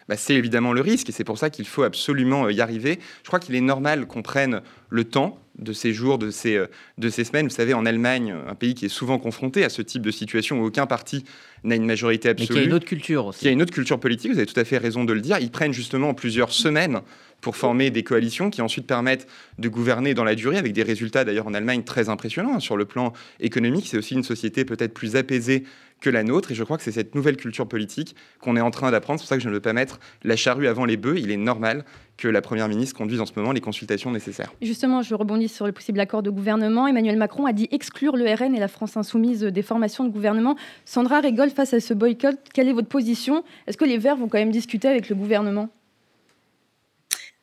Bah, 0.08 0.18
c'est 0.18 0.36
évidemment 0.36 0.74
le 0.74 0.82
risque 0.82 1.10
et 1.10 1.12
c'est 1.12 1.24
pour 1.24 1.38
ça 1.38 1.50
qu'il 1.50 1.66
faut 1.66 1.84
absolument 1.84 2.46
euh, 2.46 2.52
y 2.52 2.62
arriver. 2.62 3.00
Je 3.24 3.28
crois 3.28 3.40
qu'il 3.40 3.56
est 3.56 3.62
normal 3.62 4.06
qu'on 4.08 4.22
prenne 4.22 4.62
le 4.90 5.04
temps 5.04 5.40
de 5.58 5.72
ces 5.72 5.94
jours, 5.94 6.18
de 6.18 6.32
ces, 6.32 6.56
euh, 6.56 6.68
de 6.98 7.10
ces 7.10 7.24
semaines. 7.24 7.48
Vous 7.48 7.54
savez, 7.54 7.74
en 7.74 7.86
Allemagne, 7.86 8.36
un 8.48 8.56
pays 8.56 8.74
qui 8.74 8.86
est 8.86 8.90
souvent 8.90 9.20
confronté 9.20 9.64
à 9.64 9.70
ce 9.70 9.82
type 9.82 10.02
de 10.02 10.12
situation 10.12 10.60
où 10.60 10.66
aucun 10.66 10.88
parti 10.88 11.24
n'a 11.64 11.76
une 11.76 11.86
majorité 11.86 12.30
absolue. 12.30 12.48
Mais 12.50 12.56
qui 12.56 12.62
a 12.62 12.66
une 12.66 12.74
autre 12.74 12.86
culture 12.86 13.28
aussi. 13.28 13.40
Qui 13.40 13.48
a 13.48 13.52
une 13.52 13.62
autre 13.62 13.74
culture 13.74 14.00
politique, 14.00 14.32
vous 14.32 14.38
avez 14.38 14.48
tout 14.48 14.60
à 14.60 14.66
fait 14.66 14.78
raison 14.78 15.04
de 15.04 15.14
le 15.14 15.22
dire. 15.22 15.38
Ils 15.40 15.52
prennent 15.52 15.74
justement 15.74 16.14
plusieurs 16.14 16.52
semaines 16.52 17.02
pour 17.44 17.58
former 17.58 17.92
des 17.92 18.04
coalitions 18.04 18.50
qui 18.50 18.62
ensuite 18.62 18.88
permettent 18.88 19.28
de 19.60 19.70
gouverner 19.70 20.14
dans 20.14 20.24
la 20.24 20.34
durée, 20.34 20.58
avec 20.58 20.74
des 20.74 20.82
résultats 20.82 21.26
d'ailleurs 21.26 21.46
en 21.46 21.54
Allemagne 21.54 21.84
très 21.84 22.10
impressionnants. 22.10 22.60
Sur 22.60 22.78
le 22.78 22.86
plan 22.86 23.12
économique, 23.42 23.88
c'est 23.88 23.98
aussi 23.98 24.16
une 24.16 24.24
société 24.24 24.64
peut-être 24.64 24.94
plus 24.94 25.18
apaisée 25.18 25.66
que 26.00 26.10
la 26.10 26.24
nôtre. 26.24 26.54
Et 26.54 26.56
je 26.56 26.64
crois 26.64 26.78
que 26.78 26.84
c'est 26.84 26.94
cette 26.94 27.16
nouvelle 27.16 27.36
culture 27.36 27.68
politique 27.68 28.16
qu'on 28.40 28.56
est 28.56 28.62
en 28.62 28.72
train 28.72 28.92
d'apprendre. 28.92 29.20
C'est 29.20 29.24
pour 29.24 29.30
ça 29.30 29.36
que 29.36 29.44
je 29.44 29.50
ne 29.50 29.54
veux 29.54 29.60
pas 29.60 29.74
mettre 29.74 30.00
la 30.24 30.38
charrue 30.38 30.68
avant 30.68 30.86
les 30.86 30.96
bœufs. 30.96 31.20
Il 31.20 31.32
est 31.32 31.38
normal 31.38 31.84
que 32.16 32.30
la 32.30 32.42
Première 32.42 32.70
ministre 32.70 32.96
conduise 32.96 33.20
en 33.20 33.26
ce 33.26 33.34
moment 33.36 33.52
les 33.52 33.62
consultations 33.62 34.12
nécessaires. 34.12 34.54
Justement, 34.62 35.02
je 35.02 35.14
rebondis 35.14 35.50
sur 35.50 35.66
le 35.66 35.74
possible 35.74 36.00
accord 36.00 36.24
de 36.24 36.30
gouvernement. 36.30 36.88
Emmanuel 36.88 37.18
Macron 37.18 37.46
a 37.46 37.52
dit 37.52 37.68
exclure 37.72 38.16
le 38.16 38.26
RN 38.34 38.56
et 38.56 38.60
la 38.60 38.70
France 38.70 38.96
insoumise 38.96 39.42
des 39.42 39.62
formations 39.64 40.06
de 40.06 40.10
gouvernement. 40.10 40.56
Sandra 40.86 41.20
rigole 41.20 41.50
face 41.50 41.74
à 41.74 41.82
ce 41.82 41.94
boycott. 41.94 42.38
Quelle 42.54 42.70
est 42.70 42.74
votre 42.74 42.88
position? 42.88 43.44
Est-ce 43.68 43.78
que 43.78 43.86
les 43.86 43.98
Verts 43.98 44.16
vont 44.16 44.30
quand 44.30 44.38
même 44.38 44.52
discuter 44.52 44.88
avec 44.88 45.10
le 45.10 45.16
gouvernement? 45.16 45.70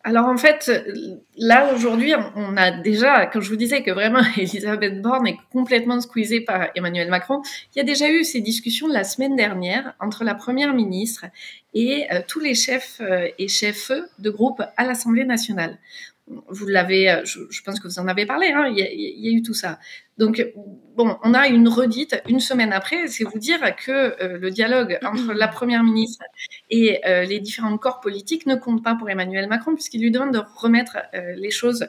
Alors 0.03 0.27
en 0.27 0.39
fait, 0.39 0.71
là 1.37 1.75
aujourd'hui, 1.75 2.15
on 2.35 2.57
a 2.57 2.71
déjà, 2.71 3.27
comme 3.27 3.43
je 3.43 3.51
vous 3.51 3.57
disais, 3.57 3.83
que 3.83 3.91
vraiment 3.91 4.23
Elisabeth 4.39 5.03
Borne 5.03 5.27
est 5.27 5.37
complètement 5.53 6.01
squeezée 6.01 6.41
par 6.41 6.69
Emmanuel 6.75 7.11
Macron. 7.11 7.43
Il 7.75 7.79
y 7.79 7.81
a 7.83 7.85
déjà 7.85 8.11
eu 8.11 8.25
ces 8.25 8.41
discussions 8.41 8.89
la 8.89 9.05
semaine 9.05 9.37
dernière 9.37 9.95
entre 10.01 10.25
la 10.25 10.35
première 10.35 10.73
ministre 10.73 11.27
et 11.75 12.07
euh, 12.13 12.23
tous 12.27 12.41
les 12.41 12.55
chefs 12.55 13.01
euh, 13.03 13.29
et 13.39 13.49
chefs 13.49 13.93
de 14.19 14.31
groupe 14.31 14.63
à 14.77 14.87
l'Assemblée 14.87 15.25
nationale. 15.25 15.79
Vous 16.49 16.67
l'avez, 16.67 17.11
euh, 17.11 17.25
je, 17.25 17.63
pense 17.63 17.79
que 17.79 17.87
vous 17.87 17.99
en 17.99 18.09
avez 18.09 18.25
parlé. 18.25 18.49
Hein, 18.49 18.69
il, 18.71 18.79
y 18.79 18.83
a, 18.83 18.91
il 18.91 19.27
y 19.27 19.29
a 19.29 19.37
eu 19.37 19.43
tout 19.43 19.55
ça. 19.55 19.79
Donc, 20.17 20.43
bon, 21.05 21.17
on 21.23 21.33
a 21.33 21.49
une 21.49 21.69
redite 21.69 22.21
une 22.29 22.41
semaine 22.41 22.73
après. 22.73 23.07
C'est 23.09 23.25
vous 23.25 23.39
dire 23.39 23.61
que 23.77 23.91
euh, 23.91 24.39
le 24.39 24.51
dialogue 24.51 24.99
entre 25.05 25.33
la 25.33 25.49
Première 25.49 25.83
ministre 25.83 26.23
et 26.69 27.01
euh, 27.07 27.25
les 27.25 27.41
différents 27.41 27.77
corps 27.79 28.01
politiques 28.01 28.47
ne 28.47 28.55
compte 28.55 28.83
pas 28.85 28.95
pour 28.95 29.09
Emmanuel 29.09 29.49
Macron, 29.49 29.75
puisqu'il 29.75 30.03
lui 30.03 30.11
demande 30.11 30.33
de 30.33 30.43
remettre 30.57 30.99
euh, 31.15 31.33
les 31.37 31.51
choses 31.51 31.87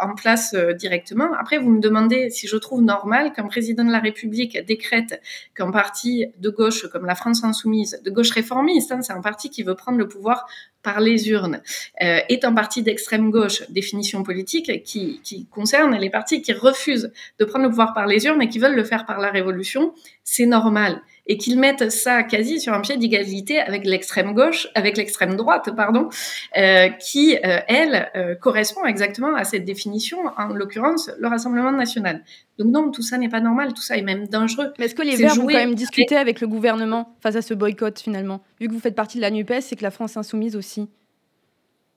en 0.00 0.14
place 0.14 0.54
directement. 0.54 1.28
Après, 1.38 1.58
vous 1.58 1.70
me 1.70 1.80
demandez 1.80 2.30
si 2.30 2.46
je 2.46 2.56
trouve 2.56 2.82
normal 2.82 3.32
qu'un 3.32 3.46
président 3.46 3.84
de 3.84 3.92
la 3.92 4.00
République 4.00 4.58
décrète 4.66 5.20
qu'un 5.54 5.70
parti 5.70 6.26
de 6.38 6.50
gauche 6.50 6.86
comme 6.88 7.06
la 7.06 7.14
France 7.14 7.44
Insoumise, 7.44 8.00
de 8.04 8.10
gauche 8.10 8.30
réformiste, 8.30 8.92
hein, 8.92 9.02
c'est 9.02 9.12
un 9.12 9.20
parti 9.20 9.50
qui 9.50 9.62
veut 9.62 9.74
prendre 9.74 9.98
le 9.98 10.08
pouvoir 10.08 10.46
par 10.84 11.00
les 11.00 11.28
urnes, 11.30 11.60
est 11.98 12.44
un 12.44 12.52
parti 12.52 12.82
d'extrême 12.82 13.30
gauche, 13.30 13.62
définition 13.70 14.22
politique, 14.22 14.84
qui, 14.84 15.20
qui 15.24 15.46
concerne 15.46 15.96
les 15.96 16.10
partis 16.10 16.42
qui 16.42 16.52
refusent 16.52 17.10
de 17.38 17.44
prendre 17.44 17.64
le 17.64 17.70
pouvoir 17.70 17.94
par 17.94 18.06
les 18.06 18.24
urnes 18.26 18.42
et 18.42 18.48
qui 18.48 18.58
veulent 18.58 18.76
le 18.76 18.84
faire 18.84 19.06
par 19.06 19.18
la 19.18 19.30
révolution, 19.30 19.94
c'est 20.22 20.46
normal. 20.46 21.00
Et 21.26 21.38
qu'ils 21.38 21.58
mettent 21.58 21.90
ça 21.90 22.22
quasi 22.22 22.60
sur 22.60 22.74
un 22.74 22.80
pied 22.80 22.96
d'égalité 22.96 23.58
avec 23.58 23.86
l'extrême 23.86 24.34
gauche, 24.34 24.68
avec 24.74 24.96
l'extrême 24.96 25.36
droite, 25.36 25.70
pardon, 25.74 26.08
euh, 26.56 26.88
qui, 26.90 27.36
euh, 27.36 27.60
elle, 27.66 28.10
euh, 28.14 28.34
correspond 28.34 28.84
exactement 28.84 29.34
à 29.34 29.44
cette 29.44 29.64
définition, 29.64 30.18
en 30.36 30.48
l'occurrence, 30.48 31.10
le 31.18 31.28
Rassemblement 31.28 31.72
national. 31.72 32.22
Donc 32.58 32.68
non, 32.68 32.90
tout 32.90 33.02
ça 33.02 33.16
n'est 33.16 33.30
pas 33.30 33.40
normal, 33.40 33.72
tout 33.72 33.82
ça 33.82 33.96
est 33.96 34.02
même 34.02 34.28
dangereux. 34.28 34.72
Mais 34.78 34.84
est-ce 34.84 34.94
que 34.94 35.02
les 35.02 35.16
Verts 35.16 35.34
vont 35.34 35.46
quand 35.46 35.54
même 35.54 35.74
discuter 35.74 36.16
avec 36.16 36.40
le 36.40 36.46
gouvernement 36.46 37.16
face 37.20 37.36
à 37.36 37.42
ce 37.42 37.54
boycott, 37.54 37.98
finalement? 37.98 38.42
Vu 38.60 38.68
que 38.68 38.72
vous 38.72 38.80
faites 38.80 38.94
partie 38.94 39.16
de 39.16 39.22
la 39.22 39.30
NUPES 39.30 39.72
et 39.72 39.76
que 39.76 39.82
la 39.82 39.90
France 39.90 40.16
insoumise 40.16 40.56
aussi 40.56 40.88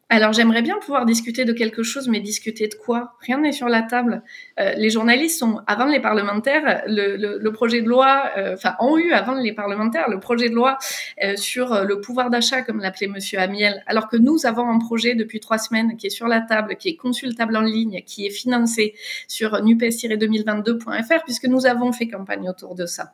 alors 0.10 0.32
j'aimerais 0.32 0.62
bien 0.62 0.78
pouvoir 0.80 1.06
discuter 1.06 1.44
de 1.44 1.52
quelque 1.52 1.84
chose, 1.84 2.08
mais 2.08 2.22
discuter 2.22 2.70
de 2.70 2.76
quoi? 2.76 3.16
Rien 3.20 3.40
n'est 3.40 3.52
sur 3.52 3.68
la 3.68 3.82
table. 3.82 4.24
Euh, 4.58 4.72
les 4.78 4.90
journalistes 4.90 5.38
sont, 5.38 5.60
avant 5.68 5.86
les 5.86 6.00
parlementaires, 6.00 6.84
le, 6.88 7.18
le, 7.18 7.40
le 7.40 7.52
projet 7.52 7.82
de 7.82 7.90
loi, 7.90 8.32
euh, 8.38 8.54
enfin 8.54 8.76
ont 8.80 8.98
eu 8.98 9.12
avant 9.12 9.34
les 9.34 9.52
parlementaires 9.52 10.10
le 10.10 10.22
projet 10.22 10.48
de 10.48 10.56
loi 10.56 10.78
euh, 11.24 11.36
sur 11.36 11.84
le 11.84 12.00
pouvoir 12.00 12.30
d'achat, 12.30 12.62
comme 12.62 12.80
l'appelait 12.80 13.08
Monsieur 13.08 13.40
Amiel, 13.40 13.84
alors 13.86 14.08
que 14.08 14.16
nous 14.16 14.46
avons 14.46 14.70
un 14.70 14.80
projet 14.80 15.14
depuis 15.14 15.42
trois 15.42 15.58
semaines 15.58 15.98
qui 15.98 16.08
est 16.08 16.12
sur 16.12 16.30
la 16.30 16.40
table, 16.40 16.78
qui 16.78 16.88
est 16.88 16.96
consultable 16.96 17.58
en 17.58 17.62
ligne, 17.62 18.02
qui 18.06 18.26
est 18.26 18.30
financé 18.30 18.96
sur 19.28 19.62
nupes-2022.fr, 19.62 21.24
puisque 21.26 21.46
nous 21.46 21.66
avons 21.66 21.92
fait 21.92 22.08
campagne 22.08 22.48
autour 22.48 22.76
de 22.76 22.86
ça. 22.86 23.12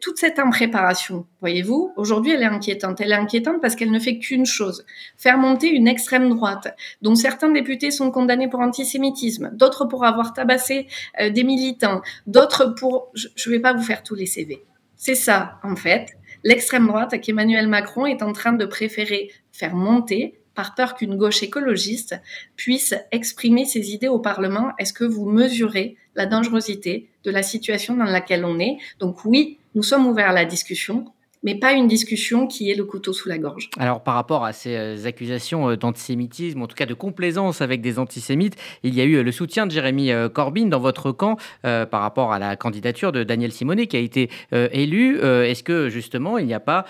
toute 0.00 0.18
cette 0.18 0.40
impréparation, 0.40 1.26
voyez-vous, 1.40 1.92
aujourd'hui 1.96 2.32
elle 2.32 2.42
est 2.42 2.46
inquiétante. 2.46 3.00
Elle 3.00 3.12
est 3.12 3.14
inquiétante 3.14 3.60
parce 3.62 3.76
qu'elle 3.76 3.92
ne 3.92 4.00
fait 4.00 4.18
qu'une 4.18 4.46
chose, 4.46 4.84
faire 5.16 5.38
monter 5.38 5.68
une 5.68 5.83
extrême 5.86 6.28
droite, 6.28 6.76
dont 7.02 7.14
certains 7.14 7.50
députés 7.50 7.90
sont 7.90 8.10
condamnés 8.10 8.48
pour 8.48 8.60
antisémitisme, 8.60 9.50
d'autres 9.54 9.86
pour 9.86 10.04
avoir 10.04 10.32
tabassé 10.32 10.86
euh, 11.20 11.30
des 11.30 11.44
militants, 11.44 12.02
d'autres 12.26 12.66
pour... 12.66 13.10
Je 13.14 13.28
ne 13.48 13.54
vais 13.54 13.60
pas 13.60 13.72
vous 13.72 13.82
faire 13.82 14.02
tous 14.02 14.14
les 14.14 14.26
CV. 14.26 14.62
C'est 14.96 15.14
ça, 15.14 15.58
en 15.62 15.76
fait, 15.76 16.16
l'extrême 16.44 16.86
droite 16.86 17.20
qu'Emmanuel 17.20 17.68
Macron 17.68 18.06
est 18.06 18.22
en 18.22 18.32
train 18.32 18.52
de 18.52 18.64
préférer 18.64 19.30
faire 19.52 19.74
monter 19.74 20.38
par 20.54 20.74
peur 20.74 20.94
qu'une 20.94 21.16
gauche 21.16 21.42
écologiste 21.42 22.20
puisse 22.56 22.94
exprimer 23.10 23.64
ses 23.64 23.92
idées 23.92 24.08
au 24.08 24.18
Parlement. 24.18 24.72
Est-ce 24.78 24.92
que 24.92 25.04
vous 25.04 25.26
mesurez 25.26 25.96
la 26.14 26.26
dangerosité 26.26 27.08
de 27.24 27.30
la 27.30 27.42
situation 27.42 27.96
dans 27.96 28.04
laquelle 28.04 28.44
on 28.44 28.58
est? 28.58 28.78
Donc 29.00 29.24
oui, 29.24 29.58
nous 29.74 29.82
sommes 29.82 30.06
ouverts 30.06 30.30
à 30.30 30.34
la 30.34 30.44
discussion 30.44 31.06
mais 31.44 31.54
pas 31.54 31.72
une 31.72 31.86
discussion 31.86 32.46
qui 32.46 32.70
est 32.70 32.74
le 32.74 32.84
couteau 32.84 33.12
sous 33.12 33.28
la 33.28 33.38
gorge. 33.38 33.70
Alors 33.78 34.02
par 34.02 34.14
rapport 34.14 34.44
à 34.44 34.52
ces 34.52 34.74
euh, 34.76 35.06
accusations 35.06 35.70
euh, 35.70 35.76
d'antisémitisme, 35.76 36.62
en 36.62 36.66
tout 36.66 36.74
cas 36.74 36.86
de 36.86 36.94
complaisance 36.94 37.60
avec 37.60 37.80
des 37.80 37.98
antisémites, 37.98 38.56
il 38.82 38.94
y 38.94 39.00
a 39.00 39.04
eu 39.04 39.16
euh, 39.16 39.22
le 39.22 39.30
soutien 39.30 39.66
de 39.66 39.70
Jérémy 39.70 40.10
Corbyn 40.32 40.66
dans 40.66 40.80
votre 40.80 41.12
camp 41.12 41.36
par 41.62 42.00
rapport 42.00 42.32
à 42.32 42.38
la 42.38 42.56
candidature 42.56 43.12
de 43.12 43.22
Daniel 43.22 43.52
Simonet 43.52 43.86
qui 43.86 43.96
a 43.96 44.00
été 44.00 44.30
élu. 44.52 45.18
Est-ce 45.20 45.62
que 45.62 45.90
justement 45.90 46.38
il 46.38 46.46
n'y 46.46 46.54
a 46.54 46.60
pas 46.60 46.86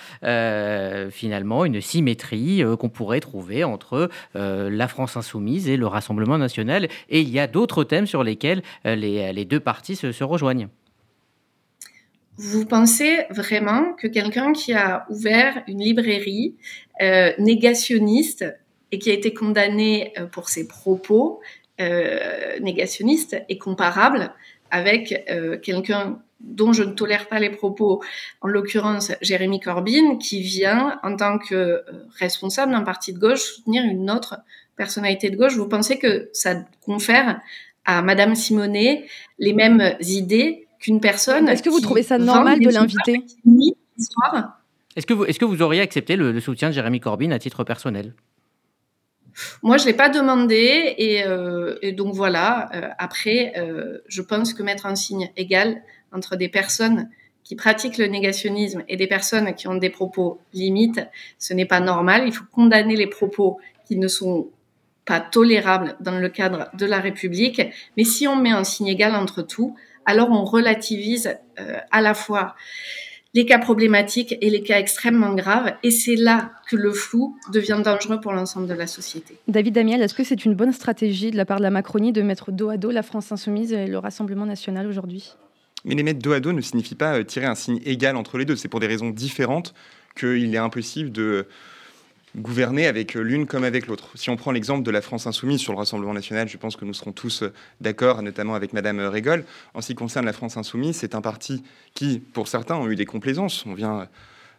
finalement 1.11 1.64
une 1.64 1.80
symétrie 1.80 2.62
qu'on 2.78 2.88
pourrait 2.88 3.20
trouver 3.20 3.64
entre 3.64 4.08
la 4.34 4.88
France 4.88 5.16
insoumise 5.16 5.68
et 5.68 5.76
le 5.76 5.87
Rassemblement 5.87 6.38
national? 6.38 6.88
Et 7.08 7.20
il 7.20 7.30
y 7.30 7.40
a 7.40 7.49
d'autres 7.49 7.82
thèmes 7.82 8.06
sur 8.06 8.23
lesquels 8.23 8.62
les, 8.84 9.44
deux 9.44 9.61
partis 9.61 9.96
se 9.96 10.25
rejoignent 10.25 10.68
vous 12.37 12.67
pensez 12.67 13.25
vraiment 13.31 13.93
que 13.95 14.07
quelqu'un 14.07 14.53
qui 14.53 14.73
a 14.73 15.07
ouvert 15.09 15.62
une 15.69 15.81
librairie 15.81 16.57
euh, 17.00 17.33
négationniste 17.38 18.45
et 18.93 18.99
qui 18.99 19.11
a 19.11 19.14
été 19.14 19.33
condamné 19.33 20.12
euh, 20.19 20.26
pour 20.26 20.49
ses 20.49 20.67
propos 20.67 21.41
euh, 21.81 22.59
négationnistes 22.61 23.37
est 23.49 23.59
comparable 23.59 24.33
avec 24.71 25.25
euh, 25.29 25.59
quelqu'un 25.59 26.21
dont 26.38 26.73
je 26.73 26.83
ne 26.83 26.93
tolère 26.93 27.26
pas 27.26 27.41
les 27.41 27.50
propos, 27.50 28.03
en 28.41 28.49
l'occurrence 28.49 29.12
Jérémy 29.23 29.59
Corbyn, 29.61 30.17
qui 30.19 30.41
vient 30.43 31.00
en 31.03 31.17
tant 31.17 31.38
que 31.38 31.55
euh, 31.55 31.83
responsable 32.19 32.73
d'un 32.73 32.83
parti 32.83 33.12
de 33.12 33.19
gauche 33.19 33.41
soutenir 33.41 33.83
une 33.85 34.11
autre 34.11 34.37
personnalité 34.76 35.31
de 35.31 35.37
gauche? 35.37 35.57
Vous 35.57 35.69
pensez 35.69 35.99
que 35.99 36.29
ça 36.33 36.64
confère 36.85 37.41
à 37.85 38.03
Madame 38.03 38.35
Simonet 38.35 39.07
les 39.38 39.53
mêmes 39.53 39.97
idées 40.00 40.63
qu'une 40.85 41.00
personne. 41.00 41.49
Est-ce 41.49 41.62
que 41.62 41.71
vous 41.71 41.81
trouvez 41.81 42.03
ça 42.03 42.19
normal 42.19 42.61
de 42.61 42.69
l'inviter 42.69 43.25
Est-ce 44.97 45.07
que, 45.07 45.14
vous, 45.14 45.25
est-ce 45.25 45.38
que 45.38 45.47
vous 45.47 45.62
auriez 45.62 45.81
accepté 45.81 46.14
le, 46.14 46.38
soutien 46.41 46.69
de 46.69 46.75
Jérémy 46.75 47.00
Corbyn 47.00 47.31
à 47.31 47.38
titre 47.38 47.64
personnel? 47.64 48.12
Moi, 49.62 49.79
je 49.79 49.87
l'ai 49.87 49.95
pas 49.95 50.11
demandé 50.11 50.95
et, 50.99 51.25
euh, 51.25 51.75
donc 51.93 52.14
voilà. 52.14 52.69
Euh, 52.75 52.88
après, 52.99 53.55
euh, 53.57 53.99
je 54.09 54.21
pense 54.21 54.53
que 54.53 54.62
mettre 54.62 54.85
un 54.85 54.95
signe 54.95 55.31
égal 55.38 55.83
entre 56.12 56.37
des 56.37 56.50
personnes 56.50 57.09
qui 57.45 57.57
pratiquent 57.57 57.99
le 57.99 58.07
négationnisme 58.07 58.85
et 58.87 58.97
des 58.97 59.07
personnes 59.07 59.55
qui 59.55 59.67
ont 59.69 59.75
des 59.75 59.91
propos 59.91 60.38
limites, 60.53 61.00
ce 61.38 61.55
n'est 61.55 61.67
pas 61.67 61.81
normal. 61.81 62.25
Il 62.26 62.33
faut 62.33 62.45
condamner 62.53 62.95
les 62.95 63.07
propos 63.07 63.59
qui 63.87 63.97
ne 63.97 64.07
sont 64.07 64.50
pas 65.07 65.21
tolérables 65.21 65.97
dans 66.00 66.19
le 66.19 66.29
cadre 66.29 66.69
de 66.75 66.87
la 66.87 67.00
République. 67.00 67.62
Mais 67.97 68.05
si 68.05 68.29
on 68.29 68.37
met 68.37 68.53
un 68.53 68.64
signe 68.64 68.88
égal 68.88 69.14
entre 69.14 69.43
tout, 69.43 69.76
alors 70.06 70.30
on 70.30 70.44
relativise 70.44 71.37
euh, 71.58 71.78
à 71.90 72.00
la 72.00 72.14
fois 72.14 72.54
les 73.34 73.46
cas 73.46 73.58
problématiques 73.58 74.37
et 74.40 74.49
les 74.49 74.62
cas 74.62 74.78
extrêmement 74.78 75.34
graves. 75.34 75.75
Et 75.82 75.90
c'est 75.90 76.14
là 76.14 76.52
que 76.70 76.76
le 76.76 76.92
flou 76.92 77.37
devient 77.52 77.80
dangereux 77.84 78.20
pour 78.20 78.32
l'ensemble 78.32 78.68
de 78.68 78.75
la 78.75 78.87
société. 78.87 79.37
David 79.49 79.75
Damiel, 79.75 80.00
est-ce 80.02 80.14
que 80.14 80.23
c'est 80.23 80.44
une 80.44 80.54
bonne 80.54 80.73
stratégie 80.73 81.32
de 81.32 81.37
la 81.37 81.44
part 81.44 81.58
de 81.58 81.64
la 81.64 81.70
Macronie 81.70 82.12
de 82.12 82.23
mettre 82.23 82.52
dos 82.52 82.68
à 82.68 82.76
dos 82.76 82.92
la 82.92 83.02
France 83.02 83.32
insoumise 83.32 83.73
et 83.73 83.87
le 83.87 83.99
Rassemblement 83.99 84.46
national 84.46 84.87
aujourd'hui? 84.87 85.32
Mais 85.84 85.94
les 85.94 86.04
mettre 86.04 86.20
dos 86.20 86.32
à 86.32 86.40
dos 86.40 86.52
ne 86.52 86.61
signifie 86.61 86.94
pas 86.94 87.18
euh, 87.18 87.25
tirer 87.25 87.46
un 87.46 87.56
signe 87.56 87.80
égal 87.84 88.16
entre 88.16 88.38
les 88.38 88.44
deux. 88.44 88.56
C'est 88.56 88.68
pour 88.68 88.80
des 88.80 88.87
raisons 88.87 89.11
différentes 89.11 89.75
qu'il 90.16 90.54
est 90.54 90.58
impossible 90.58 91.11
de 91.11 91.49
gouverner 92.37 92.87
avec 92.87 93.14
l'une 93.14 93.47
comme 93.47 93.64
avec 93.64 93.87
l'autre. 93.87 94.11
Si 94.14 94.31
on 94.31 94.37
prend 94.37 94.53
l'exemple 94.53 94.83
de 94.83 94.91
la 94.91 95.00
France 95.00 95.26
insoumise 95.26 95.61
sur 95.61 95.73
le 95.73 95.79
Rassemblement 95.79 96.14
national, 96.14 96.49
je 96.49 96.57
pense 96.57 96.76
que 96.76 96.85
nous 96.85 96.95
serons 96.95 97.12
tous 97.12 97.43
euh, 97.43 97.53
d'accord, 97.81 98.23
notamment 98.23 98.55
avec 98.55 98.73
Madame 98.73 99.00
Régol. 99.00 99.45
En 99.75 99.81
ce 99.81 99.88
qui 99.88 99.95
concerne 99.95 100.26
la 100.26 100.33
France 100.33 100.57
insoumise, 100.57 100.97
c'est 100.97 101.14
un 101.14 101.21
parti 101.21 101.62
qui, 101.95 102.19
pour 102.19 102.49
certains, 102.49 102.76
ont 102.76 102.88
eu 102.88 102.97
des 102.97 103.07
complaisances. 103.07 103.64
On 103.67 103.75
vient 103.75 104.09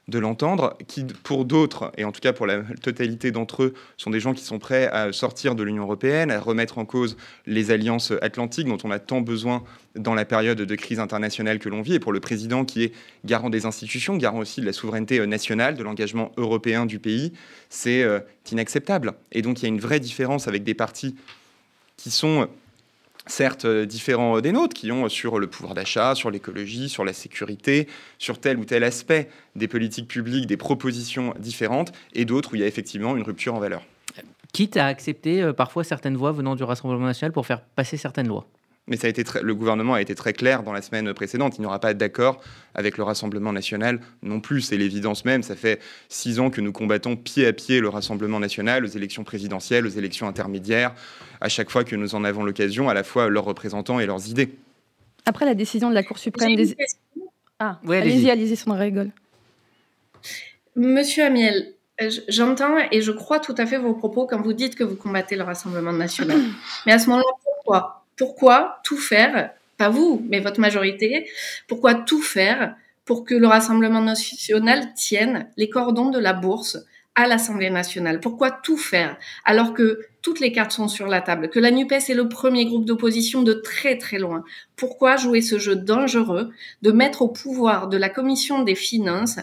de 0.07 0.19
l'entendre, 0.19 0.77
qui 0.87 1.03
pour 1.23 1.45
d'autres, 1.45 1.91
et 1.97 2.03
en 2.03 2.11
tout 2.11 2.21
cas 2.21 2.31
pour 2.31 2.45
la 2.45 2.61
totalité 2.81 3.31
d'entre 3.31 3.63
eux, 3.63 3.73
sont 3.97 4.11
des 4.11 4.19
gens 4.19 4.33
qui 4.33 4.43
sont 4.43 4.59
prêts 4.59 4.87
à 4.87 5.11
sortir 5.11 5.55
de 5.55 5.63
l'Union 5.63 5.83
européenne, 5.83 6.29
à 6.29 6.39
remettre 6.39 6.77
en 6.77 6.85
cause 6.85 7.17
les 7.47 7.71
alliances 7.71 8.13
atlantiques 8.21 8.67
dont 8.67 8.77
on 8.83 8.91
a 8.91 8.99
tant 8.99 9.21
besoin 9.21 9.63
dans 9.95 10.13
la 10.13 10.25
période 10.25 10.61
de 10.61 10.75
crise 10.75 10.99
internationale 10.99 11.57
que 11.57 11.69
l'on 11.69 11.81
vit, 11.81 11.95
et 11.95 11.99
pour 11.99 12.13
le 12.13 12.19
président 12.19 12.65
qui 12.65 12.83
est 12.83 12.93
garant 13.23 13.49
des 13.49 13.65
institutions, 13.65 14.17
garant 14.17 14.39
aussi 14.39 14.61
de 14.61 14.65
la 14.65 14.73
souveraineté 14.73 15.25
nationale, 15.25 15.75
de 15.75 15.83
l'engagement 15.83 16.31
européen 16.37 16.85
du 16.85 16.99
pays, 16.99 17.33
c'est 17.69 18.03
euh, 18.03 18.19
inacceptable. 18.51 19.13
Et 19.31 19.41
donc 19.41 19.61
il 19.61 19.63
y 19.63 19.65
a 19.65 19.69
une 19.69 19.79
vraie 19.79 19.99
différence 19.99 20.47
avec 20.47 20.63
des 20.63 20.75
partis 20.75 21.15
qui 21.97 22.11
sont 22.11 22.47
certes 23.27 23.65
euh, 23.65 23.85
différents 23.85 24.41
des 24.41 24.51
nôtres, 24.51 24.73
qui 24.73 24.91
ont 24.91 25.09
sur 25.09 25.39
le 25.39 25.47
pouvoir 25.47 25.73
d'achat, 25.73 26.15
sur 26.15 26.31
l'écologie, 26.31 26.89
sur 26.89 27.03
la 27.03 27.13
sécurité, 27.13 27.87
sur 28.17 28.39
tel 28.39 28.57
ou 28.57 28.65
tel 28.65 28.83
aspect 28.83 29.29
des 29.55 29.67
politiques 29.67 30.07
publiques, 30.07 30.47
des 30.47 30.57
propositions 30.57 31.33
différentes, 31.39 31.91
et 32.13 32.25
d'autres 32.25 32.53
où 32.53 32.55
il 32.55 32.61
y 32.61 32.63
a 32.63 32.67
effectivement 32.67 33.15
une 33.17 33.23
rupture 33.23 33.55
en 33.55 33.59
valeur. 33.59 33.83
Quitte 34.53 34.77
à 34.77 34.85
accepter 34.85 35.41
euh, 35.41 35.53
parfois 35.53 35.83
certaines 35.83 36.15
voix 36.15 36.31
venant 36.31 36.55
du 36.55 36.63
Rassemblement 36.63 37.05
national 37.05 37.31
pour 37.31 37.45
faire 37.45 37.61
passer 37.61 37.97
certaines 37.97 38.27
lois. 38.27 38.45
Mais 38.87 38.97
ça 38.97 39.07
a 39.07 39.09
été 39.09 39.23
le 39.41 39.55
gouvernement 39.55 39.95
a 39.95 40.01
été 40.01 40.13
très 40.13 40.33
clair 40.33 40.61
dans 40.61 40.71
la 40.71 40.83
semaine 40.83 41.11
précédente. 41.13 41.57
Il 41.57 41.61
n'y 41.61 41.67
aura 41.67 41.79
pas 41.79 41.95
d'accord 41.95 42.39
avec 42.75 42.97
le 42.97 43.03
Rassemblement 43.03 43.51
national 43.51 43.99
non 44.21 44.39
plus. 44.39 44.61
C'est 44.61 44.77
l'évidence 44.77 45.25
même. 45.25 45.41
Ça 45.41 45.55
fait 45.55 45.81
six 46.07 46.39
ans 46.39 46.51
que 46.51 46.61
nous 46.61 46.71
combattons 46.71 47.15
pied 47.15 47.47
à 47.47 47.53
pied 47.53 47.79
le 47.79 47.89
Rassemblement 47.89 48.39
national 48.39 48.85
aux 48.85 48.89
élections 48.89 49.23
présidentielles, 49.23 49.87
aux 49.87 49.89
élections 49.89 50.27
intermédiaires, 50.27 50.93
à 51.41 51.49
chaque 51.49 51.71
fois 51.71 51.83
que 51.83 51.95
nous 51.95 52.13
en 52.13 52.23
avons 52.23 52.43
l'occasion, 52.43 52.87
à 52.87 52.93
la 52.93 53.03
fois 53.03 53.27
leurs 53.27 53.45
représentants 53.45 53.99
et 53.99 54.05
leurs 54.05 54.29
idées. 54.29 54.55
Après 55.25 55.45
la 55.45 55.55
décision 55.55 55.89
de 55.89 55.95
la 55.95 56.03
Cour 56.03 56.19
suprême 56.19 56.55
des... 56.55 56.75
Ah, 57.57 57.79
allez-y, 57.89 58.29
allez-y, 58.29 58.55
son 58.55 58.73
rigole. 58.73 59.09
Monsieur 60.75 61.25
Amiel, 61.25 61.73
j'entends 62.27 62.75
et 62.91 63.01
je 63.01 63.11
crois 63.11 63.39
tout 63.39 63.55
à 63.57 63.65
fait 63.65 63.77
vos 63.77 63.93
propos 63.93 64.27
quand 64.27 64.41
vous 64.41 64.53
dites 64.53 64.75
que 64.75 64.83
vous 64.83 64.95
combattez 64.95 65.35
le 65.35 65.43
Rassemblement 65.43 65.93
national. 65.93 66.37
Mais 66.85 66.91
à 66.91 66.99
ce 66.99 67.09
moment-là, 67.09 67.31
pourquoi? 67.43 68.04
Pourquoi 68.17 68.79
tout 68.83 68.97
faire, 68.97 69.51
pas 69.77 69.89
vous, 69.89 70.25
mais 70.29 70.39
votre 70.39 70.59
majorité, 70.59 71.29
pourquoi 71.67 71.95
tout 71.95 72.21
faire 72.21 72.75
pour 73.03 73.23
que 73.23 73.35
le 73.35 73.47
Rassemblement 73.47 74.01
national 74.01 74.93
tienne 74.95 75.49
les 75.57 75.69
cordons 75.69 76.09
de 76.09 76.19
la 76.19 76.33
bourse 76.33 76.77
à 77.15 77.27
l'Assemblée 77.27 77.69
nationale? 77.69 78.19
Pourquoi 78.19 78.51
tout 78.51 78.77
faire 78.77 79.17
alors 79.43 79.73
que 79.73 80.01
toutes 80.21 80.39
les 80.39 80.51
cartes 80.51 80.71
sont 80.71 80.87
sur 80.87 81.05
la 81.05 81.21
table, 81.21 81.49
que 81.49 81.59
la 81.59 81.69
NUPES 81.69 82.09
est 82.09 82.15
le 82.15 82.27
premier 82.27 82.65
groupe 82.65 82.85
d'opposition 82.85 83.43
de 83.43 83.53
très 83.53 83.99
très 83.99 84.17
loin. 84.17 84.43
Pourquoi 84.75 85.17
jouer 85.17 85.41
ce 85.41 85.59
jeu 85.59 85.75
dangereux 85.75 86.51
de 86.81 86.91
mettre 86.91 87.21
au 87.21 87.27
pouvoir 87.27 87.89
de 87.89 87.97
la 87.97 88.09
Commission 88.09 88.63
des 88.63 88.73
finances 88.73 89.37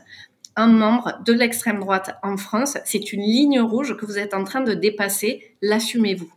un 0.56 0.66
membre 0.66 1.22
de 1.24 1.32
l'extrême 1.32 1.78
droite 1.78 2.16
en 2.24 2.36
France? 2.36 2.78
C'est 2.84 3.12
une 3.12 3.22
ligne 3.22 3.60
rouge 3.60 3.96
que 3.96 4.04
vous 4.04 4.18
êtes 4.18 4.34
en 4.34 4.42
train 4.42 4.60
de 4.60 4.74
dépasser. 4.74 5.54
L'assumez-vous. 5.62 6.32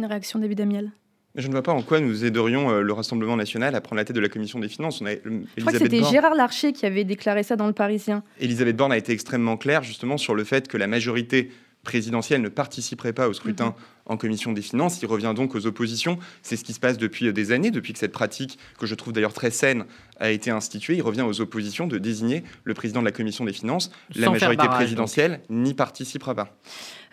Une 0.00 0.06
réaction, 0.06 0.40
David 0.40 0.60
Amiel 0.62 0.90
je 1.36 1.46
ne 1.48 1.52
vois 1.52 1.62
pas 1.62 1.72
en 1.72 1.82
quoi 1.82 2.00
nous 2.00 2.24
aiderions 2.24 2.70
euh, 2.70 2.80
le 2.80 2.92
Rassemblement 2.92 3.36
national 3.36 3.74
à 3.74 3.80
prendre 3.80 3.98
la 3.98 4.04
tête 4.04 4.16
de 4.16 4.20
la 4.20 4.28
commission 4.28 4.58
des 4.58 4.68
finances. 4.68 5.00
On 5.00 5.06
a, 5.06 5.10
je 5.12 5.60
crois 5.60 5.72
que 5.72 5.78
c'était 5.78 6.02
Gérard 6.02 6.34
Larcher 6.34 6.72
qui 6.72 6.86
avait 6.86 7.04
déclaré 7.04 7.42
ça 7.42 7.56
dans 7.56 7.66
le 7.66 7.72
Parisien. 7.72 8.22
Elisabeth 8.40 8.76
Borne 8.76 8.92
a 8.92 8.96
été 8.96 9.12
extrêmement 9.12 9.56
claire 9.56 9.82
justement 9.82 10.16
sur 10.16 10.34
le 10.34 10.44
fait 10.44 10.68
que 10.68 10.76
la 10.76 10.86
majorité 10.86 11.50
présidentielle 11.86 12.42
ne 12.42 12.48
participerait 12.48 13.14
pas 13.14 13.28
au 13.28 13.32
scrutin 13.32 13.66
mhm. 13.66 13.74
en 14.06 14.16
commission 14.18 14.52
des 14.52 14.60
finances. 14.60 15.00
Il 15.00 15.06
revient 15.06 15.32
donc 15.34 15.54
aux 15.54 15.66
oppositions. 15.66 16.18
C'est 16.42 16.56
ce 16.56 16.64
qui 16.64 16.74
se 16.74 16.80
passe 16.80 16.98
depuis 16.98 17.32
des 17.32 17.52
années, 17.52 17.70
depuis 17.70 17.92
que 17.92 17.98
cette 17.98 18.12
pratique, 18.12 18.58
que 18.78 18.84
je 18.84 18.94
trouve 18.94 19.14
d'ailleurs 19.14 19.32
très 19.32 19.50
saine, 19.50 19.86
a 20.18 20.30
été 20.30 20.50
instituée. 20.50 20.96
Il 20.96 21.02
revient 21.02 21.22
aux 21.22 21.40
oppositions 21.40 21.86
de 21.86 21.96
désigner 21.96 22.44
le 22.64 22.74
président 22.74 23.00
de 23.00 23.06
la 23.06 23.12
commission 23.12 23.44
des 23.44 23.52
finances. 23.52 23.90
la 24.14 24.30
majorité 24.30 24.66
présidentielle 24.68 25.40
n'y 25.48 25.72
participera 25.74 26.34
pas. 26.34 26.58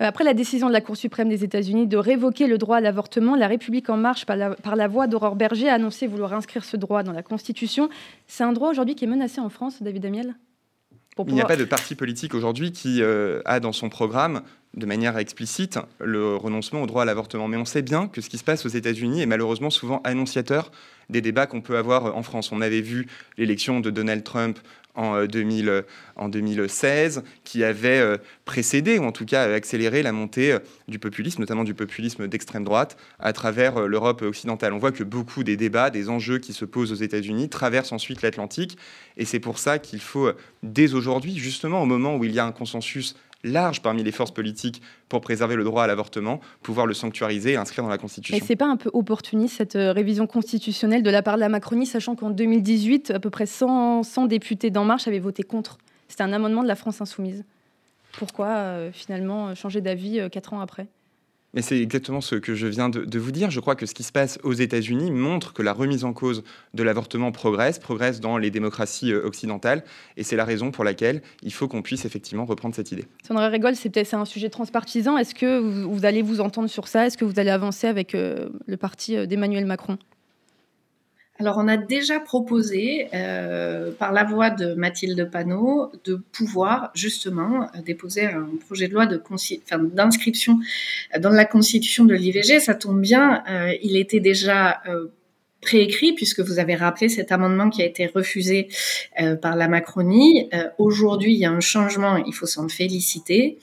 Euh, 0.01 0.05
après 0.05 0.23
la 0.23 0.33
décision 0.33 0.67
de 0.67 0.73
la 0.73 0.81
Cour 0.81 0.97
suprême 0.97 1.29
des 1.29 1.43
États-Unis 1.43 1.87
de 1.87 1.97
révoquer 1.97 2.47
le 2.47 2.57
droit 2.57 2.77
à 2.77 2.81
l'avortement, 2.81 3.35
la 3.35 3.47
République 3.47 3.89
en 3.89 3.97
marche, 3.97 4.25
par 4.25 4.35
la, 4.35 4.55
par 4.55 4.75
la 4.75 4.87
voix 4.87 5.07
d'Aurore 5.07 5.35
Berger, 5.35 5.69
a 5.69 5.75
annoncé 5.75 6.07
vouloir 6.07 6.33
inscrire 6.33 6.65
ce 6.65 6.75
droit 6.77 7.03
dans 7.03 7.13
la 7.13 7.23
Constitution. 7.23 7.89
C'est 8.27 8.43
un 8.43 8.53
droit 8.53 8.69
aujourd'hui 8.69 8.95
qui 8.95 9.05
est 9.05 9.07
menacé 9.07 9.39
en 9.39 9.49
France, 9.49 9.83
David 9.83 10.05
Amiel? 10.05 10.35
Il 11.27 11.33
n'y 11.33 11.41
a 11.41 11.45
pas 11.45 11.55
de 11.55 11.65
parti 11.65 11.95
politique 11.95 12.33
aujourd'hui 12.33 12.71
qui 12.71 13.01
euh, 13.01 13.41
a 13.45 13.59
dans 13.59 13.71
son 13.71 13.89
programme 13.89 14.41
de 14.75 14.85
manière 14.87 15.17
explicite 15.17 15.77
le 15.99 16.35
renoncement 16.35 16.81
au 16.81 16.87
droit 16.87 17.03
à 17.03 17.05
l'avortement. 17.05 17.47
Mais 17.47 17.57
on 17.57 17.65
sait 17.65 17.83
bien 17.83 18.07
que 18.07 18.21
ce 18.21 18.29
qui 18.29 18.39
se 18.39 18.43
passe 18.43 18.65
aux 18.65 18.69
États-Unis 18.69 19.21
est 19.21 19.27
malheureusement 19.27 19.69
souvent 19.69 20.01
annonciateur 20.03 20.71
des 21.09 21.21
débats 21.21 21.45
qu'on 21.45 21.61
peut 21.61 21.77
avoir 21.77 22.15
en 22.17 22.23
France. 22.23 22.51
On 22.51 22.61
avait 22.61 22.81
vu 22.81 23.07
l'élection 23.37 23.79
de 23.79 23.91
Donald 23.91 24.23
Trump 24.23 24.57
en, 24.95 25.25
2000, 25.25 25.69
euh, 25.69 25.81
2016, 26.27 27.23
qui 27.43 27.63
avait 27.63 27.99
euh, 27.99 28.17
précédé, 28.45 28.99
ou 28.99 29.03
en 29.03 29.11
tout 29.11 29.25
cas 29.25 29.53
accéléré 29.53 30.03
la 30.03 30.11
montée 30.11 30.53
euh, 30.53 30.59
du 30.87 30.99
populisme, 30.99 31.41
notamment 31.41 31.63
du 31.63 31.73
populisme 31.73 32.27
d'extrême 32.27 32.63
droite, 32.63 32.97
à 33.19 33.33
travers 33.33 33.87
l'Europe 33.87 34.21
occidentale. 34.21 34.73
On 34.73 34.77
voit 34.77 34.91
que 34.91 35.03
beaucoup 35.03 35.43
des 35.43 35.57
débats, 35.57 35.89
des 35.89 36.09
enjeux 36.09 36.39
qui 36.39 36.53
se 36.53 36.65
posent 36.65 36.91
aux 36.91 36.95
États-Unis 36.95 37.49
traversent 37.49 37.91
ensuite 37.91 38.21
l'Atlantique, 38.21 38.77
et 39.17 39.25
c'est 39.25 39.39
pour 39.39 39.59
ça 39.59 39.79
qu'il 39.79 40.01
faut, 40.01 40.31
dès 40.61 40.93
aujourd'hui, 40.93 41.37
justement 41.37 41.81
au 41.81 41.85
moment 41.85 42.15
où 42.15 42.23
il 42.23 42.31
y 42.31 42.39
a 42.39 42.45
un 42.45 42.51
consensus 42.51 43.15
large 43.43 43.81
parmi 43.81 44.03
les 44.03 44.11
forces 44.11 44.31
politiques 44.31 44.81
pour 45.09 45.21
préserver 45.21 45.55
le 45.55 45.63
droit 45.63 45.83
à 45.83 45.87
l'avortement, 45.87 46.39
pouvoir 46.61 46.85
le 46.85 46.93
sanctuariser 46.93 47.53
et 47.53 47.55
inscrire 47.55 47.83
dans 47.83 47.89
la 47.89 47.97
Constitution. 47.97 48.35
Et 48.35 48.39
c'est 48.39 48.55
pas 48.55 48.67
un 48.67 48.77
peu 48.77 48.89
opportuniste 48.93 49.57
cette 49.57 49.75
euh, 49.75 49.91
révision 49.91 50.27
constitutionnelle 50.27 51.03
de 51.03 51.09
la 51.09 51.21
part 51.21 51.35
de 51.35 51.41
la 51.41 51.49
Macronie, 51.49 51.85
sachant 51.85 52.15
qu'en 52.15 52.29
2018, 52.29 53.11
à 53.11 53.19
peu 53.19 53.29
près 53.29 53.45
100, 53.45 54.03
100 54.03 54.25
députés 54.25 54.69
d'En 54.69 54.85
Marche 54.85 55.07
avaient 55.07 55.19
voté 55.19 55.43
contre 55.43 55.77
C'était 56.07 56.23
un 56.23 56.33
amendement 56.33 56.63
de 56.63 56.67
la 56.67 56.75
France 56.75 57.01
insoumise. 57.01 57.43
Pourquoi 58.17 58.47
euh, 58.47 58.91
finalement 58.91 59.55
changer 59.55 59.81
d'avis 59.81 60.29
quatre 60.31 60.53
ans 60.53 60.61
après? 60.61 60.87
Mais 61.53 61.61
c'est 61.61 61.79
exactement 61.79 62.21
ce 62.21 62.35
que 62.35 62.55
je 62.55 62.67
viens 62.67 62.89
de, 62.89 63.19
vous 63.19 63.31
dire. 63.31 63.51
Je 63.51 63.59
crois 63.59 63.75
que 63.75 63.85
ce 63.85 63.93
qui 63.93 64.03
se 64.03 64.11
passe 64.11 64.39
aux 64.43 64.53
États-Unis 64.53 65.11
montre 65.11 65.53
que 65.53 65.61
la 65.61 65.73
remise 65.73 66.03
en 66.03 66.13
cause 66.13 66.43
de 66.73 66.83
l'avortement 66.83 67.31
progresse, 67.31 67.79
progresse 67.79 68.19
dans 68.19 68.37
les 68.37 68.51
démocraties 68.51 69.13
euh, 69.13 69.25
occidentales. 69.25 69.83
Et 70.17 70.23
c'est 70.23 70.35
la 70.35 70.45
raison 70.45 70.71
pour 70.71 70.83
laquelle 70.83 71.21
il 71.43 71.53
faut 71.53 71.67
qu'on 71.67 71.81
puisse 71.81 72.05
effectivement 72.05 72.45
reprendre 72.45 72.75
cette 72.75 72.91
idée. 72.91 73.05
Sandra 73.27 73.47
Rigol, 73.47 73.75
c'est 73.75 73.89
peut-être 73.89 74.13
un 74.13 74.25
sujet 74.25 74.49
transpartisan. 74.49 75.17
Est-ce 75.17 75.35
que 75.35 75.59
vous, 75.59 76.05
allez 76.05 76.21
vous 76.21 76.41
entendre 76.41 76.69
sur 76.69 76.87
ça? 76.87 77.05
Est-ce 77.05 77.17
que 77.17 77.25
vous 77.25 77.39
allez 77.39 77.51
avancer 77.51 77.87
avec 77.87 78.15
euh, 78.15 78.49
le 78.65 78.77
parti 78.77 79.15
euh, 79.15 79.25
d'Emmanuel 79.25 79.65
Macron? 79.65 79.97
Alors, 81.43 81.57
on 81.57 81.67
a 81.67 81.75
déjà 81.75 82.21
proposé, 82.21 83.09
euh, 83.13 83.91
par 83.91 84.13
la 84.13 84.23
voix 84.23 84.49
de 84.49 84.75
Mathilde 84.75 85.29
Panot, 85.29 85.91
de 86.05 86.15
pouvoir 86.15 86.89
justement 86.93 87.67
déposer 87.85 88.27
un 88.27 88.47
projet 88.65 88.87
de 88.87 88.93
loi 88.93 89.05
d'inscription 89.05 90.57
dans 91.19 91.31
la 91.31 91.43
constitution 91.43 92.05
de 92.05 92.13
l'IVG. 92.13 92.61
Ça 92.61 92.75
tombe 92.75 93.01
bien, 93.01 93.43
euh, 93.49 93.73
il 93.83 93.97
était 93.97 94.21
déjà 94.21 94.81
euh, 94.87 95.07
préécrit 95.59 96.13
puisque 96.13 96.39
vous 96.39 96.59
avez 96.59 96.75
rappelé 96.75 97.09
cet 97.09 97.33
amendement 97.33 97.69
qui 97.69 97.81
a 97.81 97.85
été 97.85 98.05
refusé 98.07 98.69
par 99.41 99.57
la 99.57 99.67
Macronie. 99.67 100.49
Aujourd'hui, 100.77 101.33
il 101.33 101.39
y 101.39 101.45
a 101.45 101.51
un 101.51 101.59
changement, 101.59 102.15
il 102.15 102.33
faut 102.33 102.45
s'en 102.45 102.69
féliciter. 102.69 103.59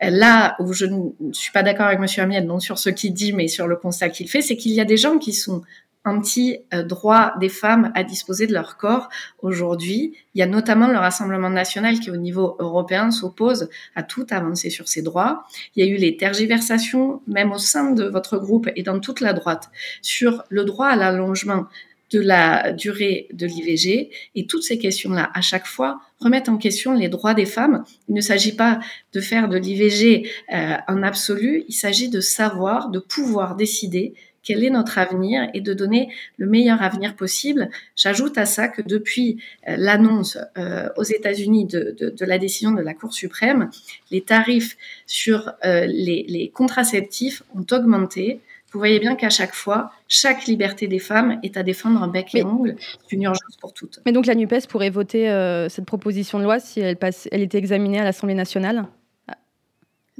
Là 0.00 0.56
où 0.58 0.72
je 0.72 0.86
ne 0.86 1.32
suis 1.32 1.52
pas 1.52 1.62
d'accord 1.62 1.86
avec 1.86 2.00
M. 2.00 2.06
Amiel, 2.18 2.46
non 2.46 2.58
sur 2.58 2.78
ce 2.78 2.90
qu'il 2.90 3.12
dit, 3.12 3.32
mais 3.32 3.46
sur 3.46 3.68
le 3.68 3.76
constat 3.76 4.08
qu'il 4.08 4.28
fait, 4.28 4.40
c'est 4.40 4.56
qu'il 4.56 4.72
y 4.72 4.80
a 4.80 4.84
des 4.84 4.96
gens 4.96 5.18
qui 5.18 5.32
sont 5.32 5.62
anti-droit 6.04 7.34
des 7.38 7.48
femmes 7.48 7.92
à 7.94 8.02
disposer 8.04 8.46
de 8.46 8.52
leur 8.52 8.76
corps 8.76 9.08
aujourd'hui. 9.40 10.16
Il 10.34 10.38
y 10.38 10.42
a 10.42 10.46
notamment 10.46 10.88
le 10.88 10.98
Rassemblement 10.98 11.50
national 11.50 12.00
qui, 12.00 12.10
au 12.10 12.16
niveau 12.16 12.56
européen, 12.58 13.10
s'oppose 13.10 13.68
à 13.94 14.02
tout 14.02 14.26
avancée 14.30 14.70
sur 14.70 14.88
ces 14.88 15.02
droits. 15.02 15.44
Il 15.76 15.84
y 15.84 15.88
a 15.88 15.90
eu 15.90 15.96
les 15.96 16.16
tergiversations, 16.16 17.22
même 17.26 17.52
au 17.52 17.58
sein 17.58 17.90
de 17.90 18.04
votre 18.04 18.38
groupe 18.38 18.68
et 18.74 18.82
dans 18.82 18.98
toute 18.98 19.20
la 19.20 19.32
droite, 19.32 19.70
sur 20.00 20.42
le 20.48 20.64
droit 20.64 20.88
à 20.88 20.96
l'allongement 20.96 21.66
de 22.12 22.20
la 22.20 22.72
durée 22.72 23.28
de 23.32 23.46
l'IVG. 23.46 24.10
Et 24.34 24.46
toutes 24.46 24.62
ces 24.62 24.78
questions-là, 24.78 25.30
à 25.34 25.40
chaque 25.40 25.66
fois, 25.66 26.00
remettent 26.20 26.48
en 26.48 26.58
question 26.58 26.94
les 26.94 27.08
droits 27.08 27.34
des 27.34 27.46
femmes. 27.46 27.84
Il 28.08 28.14
ne 28.14 28.20
s'agit 28.20 28.54
pas 28.54 28.80
de 29.12 29.20
faire 29.20 29.48
de 29.48 29.56
l'IVG 29.56 30.28
euh, 30.52 30.76
en 30.88 31.02
absolu, 31.02 31.64
il 31.68 31.74
s'agit 31.74 32.08
de 32.08 32.20
savoir, 32.20 32.90
de 32.90 32.98
pouvoir 32.98 33.56
décider 33.56 34.14
quel 34.42 34.64
est 34.64 34.70
notre 34.70 34.98
avenir 34.98 35.48
et 35.54 35.60
de 35.60 35.72
donner 35.72 36.08
le 36.36 36.46
meilleur 36.46 36.82
avenir 36.82 37.14
possible. 37.14 37.70
J'ajoute 37.96 38.38
à 38.38 38.46
ça 38.46 38.68
que 38.68 38.82
depuis 38.82 39.38
euh, 39.68 39.76
l'annonce 39.78 40.38
euh, 40.58 40.88
aux 40.96 41.04
États-Unis 41.04 41.66
de, 41.66 42.12
la 42.20 42.38
décision 42.38 42.72
de 42.72 42.82
la 42.82 42.94
Cour 42.94 43.12
suprême, 43.12 43.70
les 44.10 44.22
tarifs 44.22 44.76
sur 45.06 45.52
euh, 45.64 45.86
les, 45.86 46.50
contraceptifs 46.52 47.42
ont 47.54 47.66
augmenté. 47.70 48.40
Vous 48.72 48.78
voyez 48.78 48.98
bien 49.00 49.14
qu'à 49.16 49.30
chaque 49.30 49.54
fois, 49.54 49.90
chaque 50.08 50.46
liberté 50.46 50.88
des 50.88 50.98
femmes 50.98 51.38
est 51.42 51.56
à 51.56 51.62
défendre 51.62 52.00
en 52.00 52.08
bec 52.08 52.34
et 52.34 52.42
ongle. 52.42 52.76
C'est 52.78 53.16
une 53.16 53.22
urgence 53.22 53.56
pour 53.60 53.74
toutes. 53.74 54.00
Mais 54.06 54.12
donc 54.12 54.26
la 54.26 54.34
NUPES 54.34 54.66
pourrait 54.68 54.90
voter 54.90 55.26
cette 55.68 55.84
proposition 55.84 56.38
de 56.38 56.44
loi 56.44 56.58
si 56.58 56.80
elle, 56.80 56.96
passe, 56.96 57.28
elle 57.32 57.42
était 57.42 57.58
examinée 57.58 58.00
à 58.00 58.04
l'Assemblée 58.04 58.34
nationale? 58.34 58.86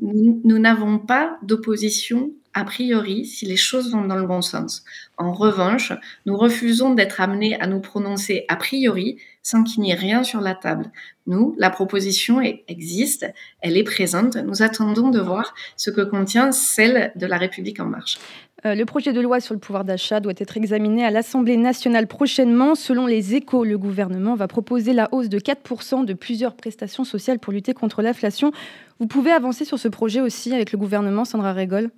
Nous 0.01 0.59
n'avons 0.59 0.99
pas 0.99 1.38
d'opposition 1.43 2.31
a 2.55 2.65
priori 2.65 3.25
si 3.25 3.47
les 3.47 3.57
choses 3.57 3.93
vont 3.93 4.05
dans 4.05 4.17
le 4.17 4.27
bon 4.27 4.43
sens. 4.43 4.85
En 5.17 5.33
revanche, 5.33 5.93
nous 6.27 6.37
refusons 6.37 6.95
d'être 6.95 7.21
amenés 7.21 7.61
à 7.61 7.67
nous 7.67 7.81
prononcer 7.81 8.45
a 8.49 8.57
priori 8.57 9.19
sans 9.43 9.65
qu'il 9.65 9.83
n'y 9.83 9.91
ait 9.91 9.95
rien 9.95 10.23
sur 10.23 10.41
la 10.41 10.55
table. 10.55 10.91
Nous, 11.27 11.55
la 11.59 11.71
proposition 11.71 12.41
existe, 12.69 13.27
elle 13.61 13.77
est 13.77 13.85
présente, 13.85 14.37
nous 14.37 14.62
attendons 14.62 15.09
de 15.11 15.21
voir 15.21 15.55
ce 15.77 15.91
que 15.91 16.01
contient 16.01 16.53
celle 16.53 17.12
de 17.17 17.27
la 17.27 17.38
République 17.38 17.81
en 17.81 17.87
marche. 17.87 18.19
Euh, 18.65 18.77
le 18.77 18.85
projet 18.85 19.12
de 19.12 19.21
loi 19.21 19.41
sur 19.41 19.55
le 19.55 19.61
pouvoir 19.61 19.85
d'achat 19.85 20.21
doit 20.21 20.35
être 20.37 20.57
examiné 20.57 21.05
à 21.05 21.11
l'Assemblée 21.11 21.57
nationale 21.57 22.07
prochainement. 22.07 22.77
Selon 22.77 23.07
les 23.07 23.35
échos, 23.35 23.65
le 23.65 23.77
gouvernement 23.77 24.37
va 24.37 24.47
proposer 24.47 24.93
la 24.93 25.09
hausse 25.12 25.29
de 25.29 25.41
4% 25.41 26.05
de 26.05 26.12
plusieurs 26.12 26.55
prestations 26.55 27.03
sociales 27.03 27.41
pour 27.41 27.53
lutter 27.53 27.75
contre 27.75 28.03
l'inflation. 28.03 28.53
Vous 29.01 29.09
pouvez 29.09 29.33
avancer 29.33 29.65
sur 29.65 29.81
ce 29.81 29.88
projet 29.88 30.21
aussi 30.21 30.55
avec 30.55 30.71
le 30.71 30.79
gouvernement, 30.79 31.25
Sandra 31.25 31.53
Régol? 31.53 31.91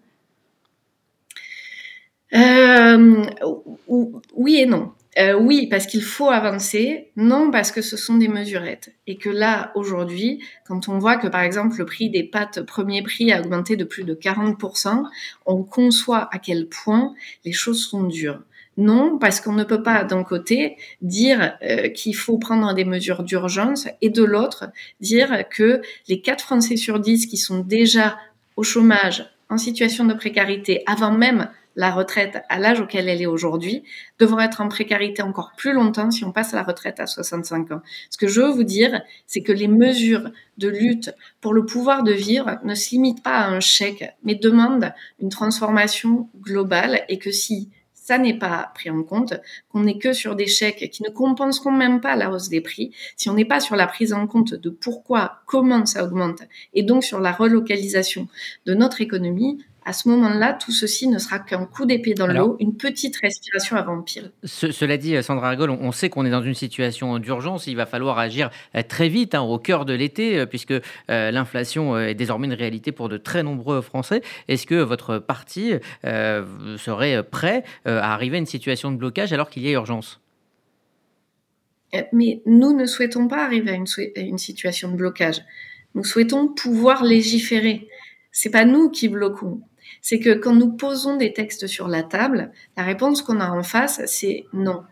Euh, 2.33 3.25
oui 4.35 4.57
et 4.57 4.67
non. 4.67 4.93
Euh, 5.17 5.35
oui, 5.35 5.69
parce 5.69 5.87
qu'il 5.87 6.03
faut 6.03 6.31
avancer. 6.31 7.11
Non, 7.17 7.51
parce 7.51 7.71
que 7.71 7.83
ce 7.83 7.97
sont 7.97 8.17
des 8.17 8.29
mesurettes. 8.29 8.93
Et 9.07 9.17
que 9.17 9.31
là, 9.31 9.71
aujourd'hui, 9.75 10.43
quand 10.67 10.89
on 10.89 10.99
voit 10.99 11.17
que, 11.17 11.29
par 11.29 11.43
exemple, 11.43 11.77
le 11.79 11.85
prix 11.85 12.11
des 12.11 12.25
pâtes 12.25 12.63
premier 12.63 13.03
prix 13.03 13.33
a 13.33 13.41
augmenté 13.41 13.77
de 13.77 13.85
plus 13.85 14.05
de 14.05 14.15
40%, 14.15 15.05
on 15.47 15.63
conçoit 15.63 16.29
à 16.33 16.39
quel 16.39 16.69
point 16.69 17.15
les 17.45 17.53
choses 17.53 17.85
sont 17.85 18.05
dures. 18.05 18.41
Non, 18.77 19.19
parce 19.19 19.41
qu'on 19.41 19.53
ne 19.53 19.63
peut 19.63 19.85
pas, 19.85 20.03
d'un 20.03 20.25
côté, 20.25 20.77
dire 21.01 21.57
euh, 21.63 21.89
qu'il 21.91 22.17
faut 22.17 22.39
prendre 22.39 22.75
des 22.75 22.85
mesures 22.85 23.23
d'urgence 23.23 23.87
et 24.01 24.11
de 24.11 24.25
l'autre, 24.25 24.65
dire 25.01 25.45
que 25.49 25.81
les 26.09 26.21
4 26.21 26.43
Français 26.43 26.77
sur 26.77 26.99
10 26.99 27.27
qui 27.27 27.37
sont 27.37 27.61
déjà 27.61 28.19
au 28.57 28.65
chômage, 28.65 29.31
en 29.49 29.59
situation 29.59 30.05
de 30.05 30.15
précarité, 30.15 30.83
avant 30.87 31.13
même 31.13 31.49
la 31.77 31.91
retraite 31.91 32.43
à 32.49 32.59
l'âge 32.59 32.81
auquel 32.81 33.09
elle 33.09 33.23
est 33.23 33.27
aujourd'hui, 33.27 33.83
devront 34.19 34.41
être 34.41 34.61
en 34.61 34.69
précarité 34.69 35.23
encore 35.23 35.53
plus 35.57 35.73
longtemps 35.73 36.11
si 36.11 36.25
on 36.25 36.33
passe 36.33 36.55
à 36.55 36.57
la 36.57 36.63
retraite 36.63 37.01
à 37.01 37.07
65 37.07 37.73
ans. 37.73 37.83
Ce 38.11 38.19
que 38.19 38.29
je 38.29 38.41
veux 38.41 38.51
vous 38.51 38.65
dire, 38.65 39.03
c'est 39.27 39.43
que 39.43 39.53
les 39.53 39.69
mesures 39.69 40.31
de 40.59 40.69
lutte 40.69 41.15
pour 41.41 41.53
le 41.53 41.67
pouvoir 41.67 42.03
de 42.03 42.13
vivre 42.13 42.59
ne 42.65 42.75
se 42.75 42.91
limitent 42.91 43.23
pas 43.23 43.39
à 43.39 43.49
un 43.49 43.61
chèque, 43.61 44.05
mais 44.23 44.35
demandent 44.35 44.93
une 45.21 45.31
transformation 45.31 46.29
globale 46.43 47.03
et 47.09 47.19
que 47.19 47.31
si 47.31 47.71
ça 48.05 48.19
n'est 48.19 48.39
pas 48.39 48.71
pris 48.75 48.91
en 48.91 49.03
compte, 49.03 49.33
qu'on 49.71 49.81
n'est 49.81 49.97
que 49.97 50.13
sur 50.13 50.37
des 50.37 50.47
chèques 50.47 50.91
qui 50.91 51.03
ne 51.03 51.09
compenseront 51.09 51.71
même 51.71 52.03
pas 52.03 52.17
la 52.17 52.31
hausse 52.31 52.51
des 52.51 52.61
prix, 52.61 52.93
si 53.17 53.31
on 53.31 53.35
n'est 53.35 53.47
pas 53.47 53.61
sur 53.61 53.77
la 53.77 53.87
prise 53.87 54.13
en 54.13 54.27
compte 54.27 54.53
de 54.53 54.69
pourquoi, 54.69 55.41
comment 55.47 55.87
ça 55.87 56.05
augmente, 56.05 56.43
et 56.75 56.83
donc 56.83 57.03
sur 57.03 57.19
la 57.19 57.33
relocalisation 57.33 58.29
de 58.67 58.75
notre 58.75 59.01
économie, 59.01 59.65
à 59.85 59.93
ce 59.93 60.09
moment-là, 60.09 60.55
tout 60.55 60.73
ceci 60.73 61.09
ne 61.09 61.19
sera 61.19 61.39
qu'un 61.39 61.67
coup 61.67 61.85
d'épée 61.85 62.15
dans 62.15 62.27
l'eau, 62.27 62.57
une 62.59 62.77
petite 62.77 63.17
respiration 63.19 63.77
avant 63.77 64.01
pire. 64.01 64.31
cela 64.45 64.97
dit, 64.97 65.23
Sandra 65.23 65.51
Argol, 65.51 65.71
on, 65.71 65.93
sait 65.93 66.09
qu'on 66.09 66.25
est 66.25 66.31
dans 66.31 66.43
une 66.43 66.55
situation 66.55 67.19
d'urgence. 67.19 67.67
Il 67.67 67.77
va 67.77 67.85
falloir 67.85 68.19
agir 68.19 68.51
euh, 68.75 68.83
très 68.83 69.09
vite, 69.09 69.35
hein, 69.35 69.43
au 69.43 69.59
cœur 69.59 69.85
de 69.85 69.93
l'été, 69.93 70.39
euh, 70.39 70.47
puisque 70.47 70.73
euh, 70.73 71.31
l'inflation 71.31 71.99
est 71.99 72.15
désormais 72.15 72.47
une 72.47 72.55
réalité 72.55 72.93
pour 72.93 73.11
de 73.11 73.19
très 73.19 73.43
nombreux 73.43 73.83
Français. 73.83 74.23
Est-ce 74.49 74.67
que 74.67 74.77
votre 74.77 75.19
parti 75.19 75.73
serait 76.03 77.23
prêt 77.23 77.65
à 77.85 78.13
arriver 78.13 78.37
à 78.37 78.41
une 78.41 78.47
situation 78.47 78.91
de 78.91 78.97
blocage 78.97 79.33
alors 79.33 79.51
qu'il 79.51 79.63
y 79.63 79.69
a 79.69 79.73
urgence? 79.73 80.21
Mais 82.13 82.43
nous 82.47 82.75
ne 82.77 82.87
souhaitons 82.87 83.29
pas 83.29 83.45
arriver 83.45 83.71
à 83.71 83.75
une, 83.75 83.87
à 84.17 84.21
une 84.21 84.39
situation 84.39 84.91
de 84.91 84.97
blocage. 84.97 85.43
Nous 85.95 86.05
souhaitons 86.05 86.49
pouvoir 86.49 87.05
légiférer. 87.05 87.89
C'est 88.33 88.51
pas 88.51 88.65
nous 88.65 88.91
qui 88.91 89.09
bloquons 89.09 89.61
c'est 90.03 90.19
que 90.19 90.35
quand 90.35 90.55
nous 90.55 90.73
posons 90.73 91.17
des 91.17 91.33
textes 91.33 91.67
sur 91.67 91.89
la 91.89 92.03
table, 92.03 92.53
la 92.77 92.83
réponse 92.83 93.23
qu'on 93.23 93.41
a 93.41 93.51
en 93.51 93.63
face, 93.63 94.01
c'est 94.07 94.45
non 94.53 94.83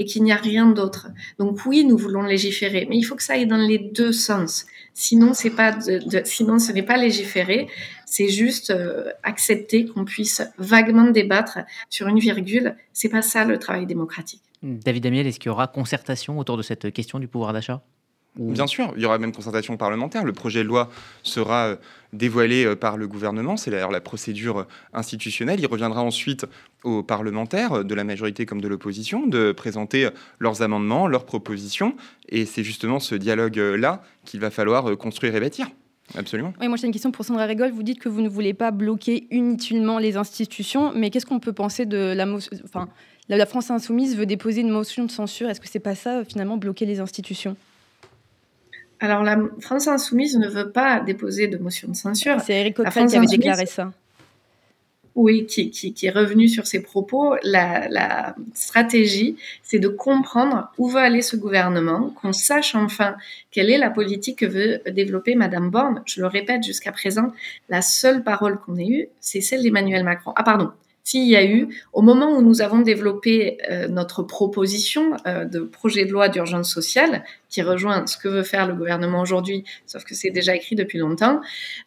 et 0.00 0.06
qu'il 0.06 0.22
n'y 0.22 0.32
a 0.32 0.36
rien 0.36 0.66
d'autre. 0.66 1.08
Donc 1.38 1.66
oui, 1.66 1.84
nous 1.84 1.98
voulons 1.98 2.22
légiférer, 2.22 2.86
mais 2.88 2.96
il 2.96 3.02
faut 3.02 3.16
que 3.16 3.22
ça 3.22 3.34
aille 3.34 3.46
dans 3.46 3.58
les 3.58 3.78
deux 3.78 4.12
sens. 4.12 4.64
Sinon, 4.94 5.34
c'est 5.34 5.50
pas 5.50 5.78
sinon 6.24 6.58
ce 6.58 6.72
n'est 6.72 6.82
pas 6.82 6.96
légiférer, 6.96 7.68
c'est 8.06 8.28
juste 8.28 8.70
euh, 8.70 9.12
accepter 9.22 9.84
qu'on 9.84 10.06
puisse 10.06 10.42
vaguement 10.56 11.10
débattre 11.10 11.58
sur 11.90 12.08
une 12.08 12.18
virgule. 12.18 12.76
C'est 12.94 13.10
pas 13.10 13.20
ça 13.20 13.44
le 13.44 13.58
travail 13.58 13.84
démocratique. 13.84 14.40
David 14.62 15.06
Amiel, 15.06 15.26
est-ce 15.26 15.38
qu'il 15.38 15.50
y 15.50 15.52
aura 15.52 15.66
concertation 15.66 16.38
autour 16.38 16.56
de 16.56 16.62
cette 16.62 16.92
question 16.92 17.18
du 17.18 17.28
pouvoir 17.28 17.52
d'achat? 17.52 17.82
Bien 18.36 18.68
sûr, 18.68 18.92
il 18.96 19.02
y 19.02 19.06
aura 19.06 19.18
même 19.18 19.32
concertation 19.32 19.76
parlementaire. 19.76 20.24
Le 20.24 20.32
projet 20.32 20.62
de 20.62 20.68
loi 20.68 20.88
sera 21.22 21.66
euh, 21.66 21.76
dévoilé 22.12 22.64
euh, 22.64 22.76
par 22.76 22.96
le 22.96 23.08
gouvernement. 23.08 23.56
C'est 23.56 23.72
d'ailleurs 23.72 23.90
la 23.90 24.00
procédure 24.00 24.66
institutionnelle. 24.92 25.58
Il 25.58 25.66
reviendra 25.66 26.02
ensuite 26.02 26.46
aux 26.84 27.02
parlementaires, 27.02 27.84
de 27.84 27.94
la 27.94 28.04
majorité 28.04 28.46
comme 28.46 28.60
de 28.60 28.68
l'opposition, 28.68 29.26
de 29.26 29.52
présenter 29.52 30.08
leurs 30.38 30.62
amendements, 30.62 31.08
leurs 31.08 31.26
propositions. 31.26 31.96
Et 32.28 32.46
c'est 32.46 32.62
justement 32.62 33.00
ce 33.00 33.16
dialogue-là 33.16 34.02
qu'il 34.24 34.40
va 34.40 34.50
falloir 34.50 34.90
euh, 34.90 34.96
construire 34.96 35.34
et 35.34 35.40
bâtir. 35.40 35.68
Absolument. 36.16 36.52
Oui, 36.60 36.68
moi 36.68 36.76
j'ai 36.76 36.86
une 36.86 36.92
question 36.92 37.10
pour 37.10 37.24
Sandra 37.24 37.46
Régol. 37.46 37.70
Vous 37.72 37.82
dites 37.82 37.98
que 37.98 38.08
vous 38.08 38.20
ne 38.20 38.28
voulez 38.28 38.54
pas 38.54 38.70
bloquer 38.70 39.26
inutilement 39.30 39.98
les 39.98 40.16
institutions, 40.16 40.92
mais 40.94 41.10
qu'est-ce 41.10 41.26
qu'on 41.26 41.40
peut 41.40 41.52
penser 41.52 41.84
de 41.86 42.14
la 42.16 42.26
motion 42.26 42.50
enfin, 42.64 42.88
la 43.28 43.46
France 43.46 43.70
insoumise 43.70 44.16
veut 44.16 44.26
déposer 44.26 44.60
une 44.60 44.70
motion 44.70 45.04
de 45.04 45.10
censure. 45.10 45.48
Est-ce 45.48 45.60
que 45.60 45.68
c'est 45.68 45.78
pas 45.78 45.94
ça 45.94 46.24
finalement 46.24 46.56
bloquer 46.56 46.84
les 46.84 46.98
institutions? 46.98 47.56
Alors 49.00 49.22
la 49.22 49.38
France 49.60 49.88
insoumise 49.88 50.36
ne 50.36 50.48
veut 50.48 50.70
pas 50.70 51.00
déposer 51.00 51.48
de 51.48 51.56
motion 51.56 51.88
de 51.88 51.96
censure. 51.96 52.40
C'est 52.40 52.60
Eric 52.60 52.76
Coquerel 52.76 53.08
qui 53.08 53.16
avait 53.16 53.26
déclaré 53.26 53.66
ça. 53.66 53.92
Oui, 55.16 55.44
qui, 55.46 55.70
qui, 55.70 56.06
est 56.06 56.10
revenu 56.10 56.48
sur 56.48 56.66
ses 56.66 56.80
propos. 56.80 57.34
La, 57.42 57.88
la 57.88 58.36
stratégie, 58.54 59.36
c'est 59.62 59.80
de 59.80 59.88
comprendre 59.88 60.70
où 60.78 60.88
va 60.88 61.00
aller 61.00 61.20
ce 61.20 61.36
gouvernement, 61.36 62.10
qu'on 62.10 62.32
sache 62.32 62.76
enfin 62.76 63.16
quelle 63.50 63.70
est 63.70 63.78
la 63.78 63.90
politique 63.90 64.38
que 64.38 64.46
veut 64.46 64.80
développer 64.90 65.34
Madame 65.34 65.68
Borne. 65.70 66.02
Je 66.06 66.20
le 66.20 66.28
répète, 66.28 66.62
jusqu'à 66.62 66.92
présent, 66.92 67.32
la 67.68 67.82
seule 67.82 68.22
parole 68.22 68.60
qu'on 68.60 68.76
ait 68.76 68.86
eue, 68.86 69.08
c'est 69.20 69.40
celle 69.40 69.62
d'Emmanuel 69.62 70.04
Macron. 70.04 70.32
Ah 70.36 70.44
pardon, 70.44 70.70
s'il 71.02 71.26
y 71.26 71.34
a 71.34 71.44
eu, 71.44 71.68
au 71.92 72.02
moment 72.02 72.36
où 72.36 72.40
nous 72.40 72.62
avons 72.62 72.80
développé 72.80 73.58
euh, 73.68 73.88
notre 73.88 74.22
proposition 74.22 75.16
euh, 75.26 75.44
de 75.44 75.58
projet 75.58 76.04
de 76.04 76.12
loi 76.12 76.28
d'urgence 76.28 76.72
sociale, 76.72 77.24
qui 77.50 77.62
rejoint 77.62 78.06
ce 78.06 78.16
que 78.16 78.28
veut 78.28 78.44
faire 78.44 78.66
le 78.66 78.74
gouvernement 78.74 79.20
aujourd'hui, 79.20 79.64
sauf 79.86 80.04
que 80.04 80.14
c'est 80.14 80.30
déjà 80.30 80.54
écrit 80.54 80.76
depuis 80.76 80.98
longtemps, 80.98 81.40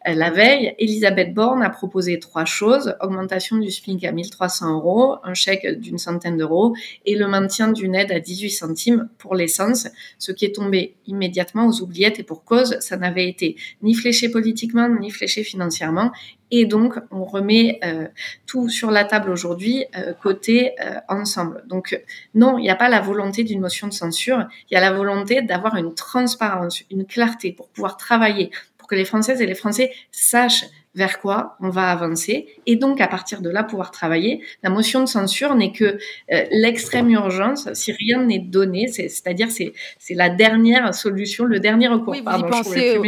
euh, 0.06 0.14
la 0.14 0.30
veille, 0.30 0.74
Elisabeth 0.78 1.34
Borne 1.34 1.62
a 1.62 1.70
proposé 1.70 2.18
trois 2.18 2.44
choses, 2.44 2.94
augmentation 3.00 3.56
du 3.56 3.70
SPIC 3.70 4.04
à 4.04 4.12
1300 4.12 4.74
euros, 4.74 5.16
un 5.24 5.34
chèque 5.34 5.66
d'une 5.80 5.98
centaine 5.98 6.36
d'euros 6.36 6.74
et 7.06 7.16
le 7.16 7.26
maintien 7.26 7.72
d'une 7.72 7.94
aide 7.94 8.12
à 8.12 8.20
18 8.20 8.50
centimes 8.50 9.08
pour 9.18 9.34
l'essence, 9.34 9.88
ce 10.18 10.32
qui 10.32 10.44
est 10.44 10.54
tombé 10.54 10.94
immédiatement 11.06 11.66
aux 11.66 11.80
oubliettes 11.80 12.20
et 12.20 12.22
pour 12.22 12.44
cause, 12.44 12.78
ça 12.80 12.96
n'avait 12.96 13.28
été 13.28 13.56
ni 13.82 13.94
fléché 13.94 14.28
politiquement, 14.28 14.88
ni 14.88 15.10
fléché 15.10 15.42
financièrement. 15.42 16.12
Et 16.50 16.66
donc, 16.66 16.94
on 17.10 17.24
remet 17.24 17.80
euh, 17.84 18.06
tout 18.46 18.68
sur 18.68 18.90
la 18.90 19.04
table 19.04 19.30
aujourd'hui, 19.30 19.86
euh, 19.96 20.12
côté 20.12 20.72
ensemble. 21.08 21.64
Donc, 21.66 22.00
non, 22.34 22.58
il 22.58 22.62
n'y 22.62 22.70
a 22.70 22.76
pas 22.76 22.88
la 22.88 23.00
volonté 23.00 23.42
d'une 23.42 23.60
motion 23.60 23.88
de 23.88 23.92
censure, 23.92 24.46
il 24.70 24.74
y 24.74 24.76
a 24.76 24.80
la 24.80 24.92
volonté 24.92 25.42
d'avoir 25.54 25.76
une 25.76 25.94
transparence, 25.94 26.82
une 26.90 27.06
clarté 27.06 27.52
pour 27.52 27.68
pouvoir 27.68 27.96
travailler, 27.96 28.50
pour 28.76 28.88
que 28.88 28.96
les 28.96 29.04
Françaises 29.04 29.40
et 29.40 29.46
les 29.46 29.54
Français 29.54 29.92
sachent 30.10 30.64
vers 30.96 31.20
quoi 31.20 31.56
on 31.60 31.70
va 31.70 31.90
avancer 31.90 32.48
et 32.66 32.76
donc 32.76 33.00
à 33.00 33.08
partir 33.08 33.40
de 33.40 33.50
là 33.50 33.62
pouvoir 33.64 33.90
travailler. 33.92 34.42
La 34.62 34.70
motion 34.70 35.00
de 35.00 35.06
censure 35.06 35.54
n'est 35.54 35.72
que 35.72 35.98
l'extrême 36.50 37.08
urgence 37.10 37.72
si 37.72 37.92
rien 37.92 38.22
n'est 38.22 38.40
donné, 38.40 38.88
c'est-à-dire 38.88 39.48
c'est 39.50 39.72
la 40.10 40.28
dernière 40.28 40.92
solution, 40.92 41.44
le 41.44 41.60
dernier 41.60 41.88
recours. 41.88 42.14
Oui, 42.14 42.22
vous 42.24 42.38
y 42.38 42.50
pensez, 42.50 42.98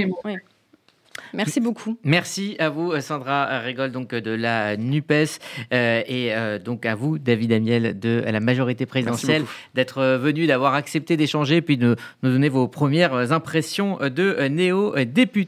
Merci 1.37 1.61
beaucoup. 1.61 1.99
Merci 2.03 2.57
à 2.59 2.71
vous, 2.71 2.99
Sandra 3.01 3.59
Rigol, 3.61 3.93
donc 3.93 4.15
de 4.15 4.31
la 4.31 4.77
NUPES, 4.77 5.39
euh, 5.73 6.03
et 6.07 6.35
euh, 6.35 6.59
donc 6.59 6.87
à 6.87 6.95
vous, 6.95 7.19
David 7.19 7.53
Amiel, 7.53 7.99
de 7.99 8.25
la 8.27 8.41
majorité 8.41 8.87
présidentielle, 8.87 9.45
d'être 9.75 10.03
venu, 10.17 10.47
d'avoir 10.47 10.75
accepté 10.75 11.17
d'échanger, 11.17 11.61
puis 11.61 11.77
de 11.77 11.97
nous 12.23 12.31
donner 12.31 12.49
vos 12.49 12.69
premières 12.69 13.33
impressions 13.33 13.99
de 13.99 14.49
néo-député. 14.49 15.47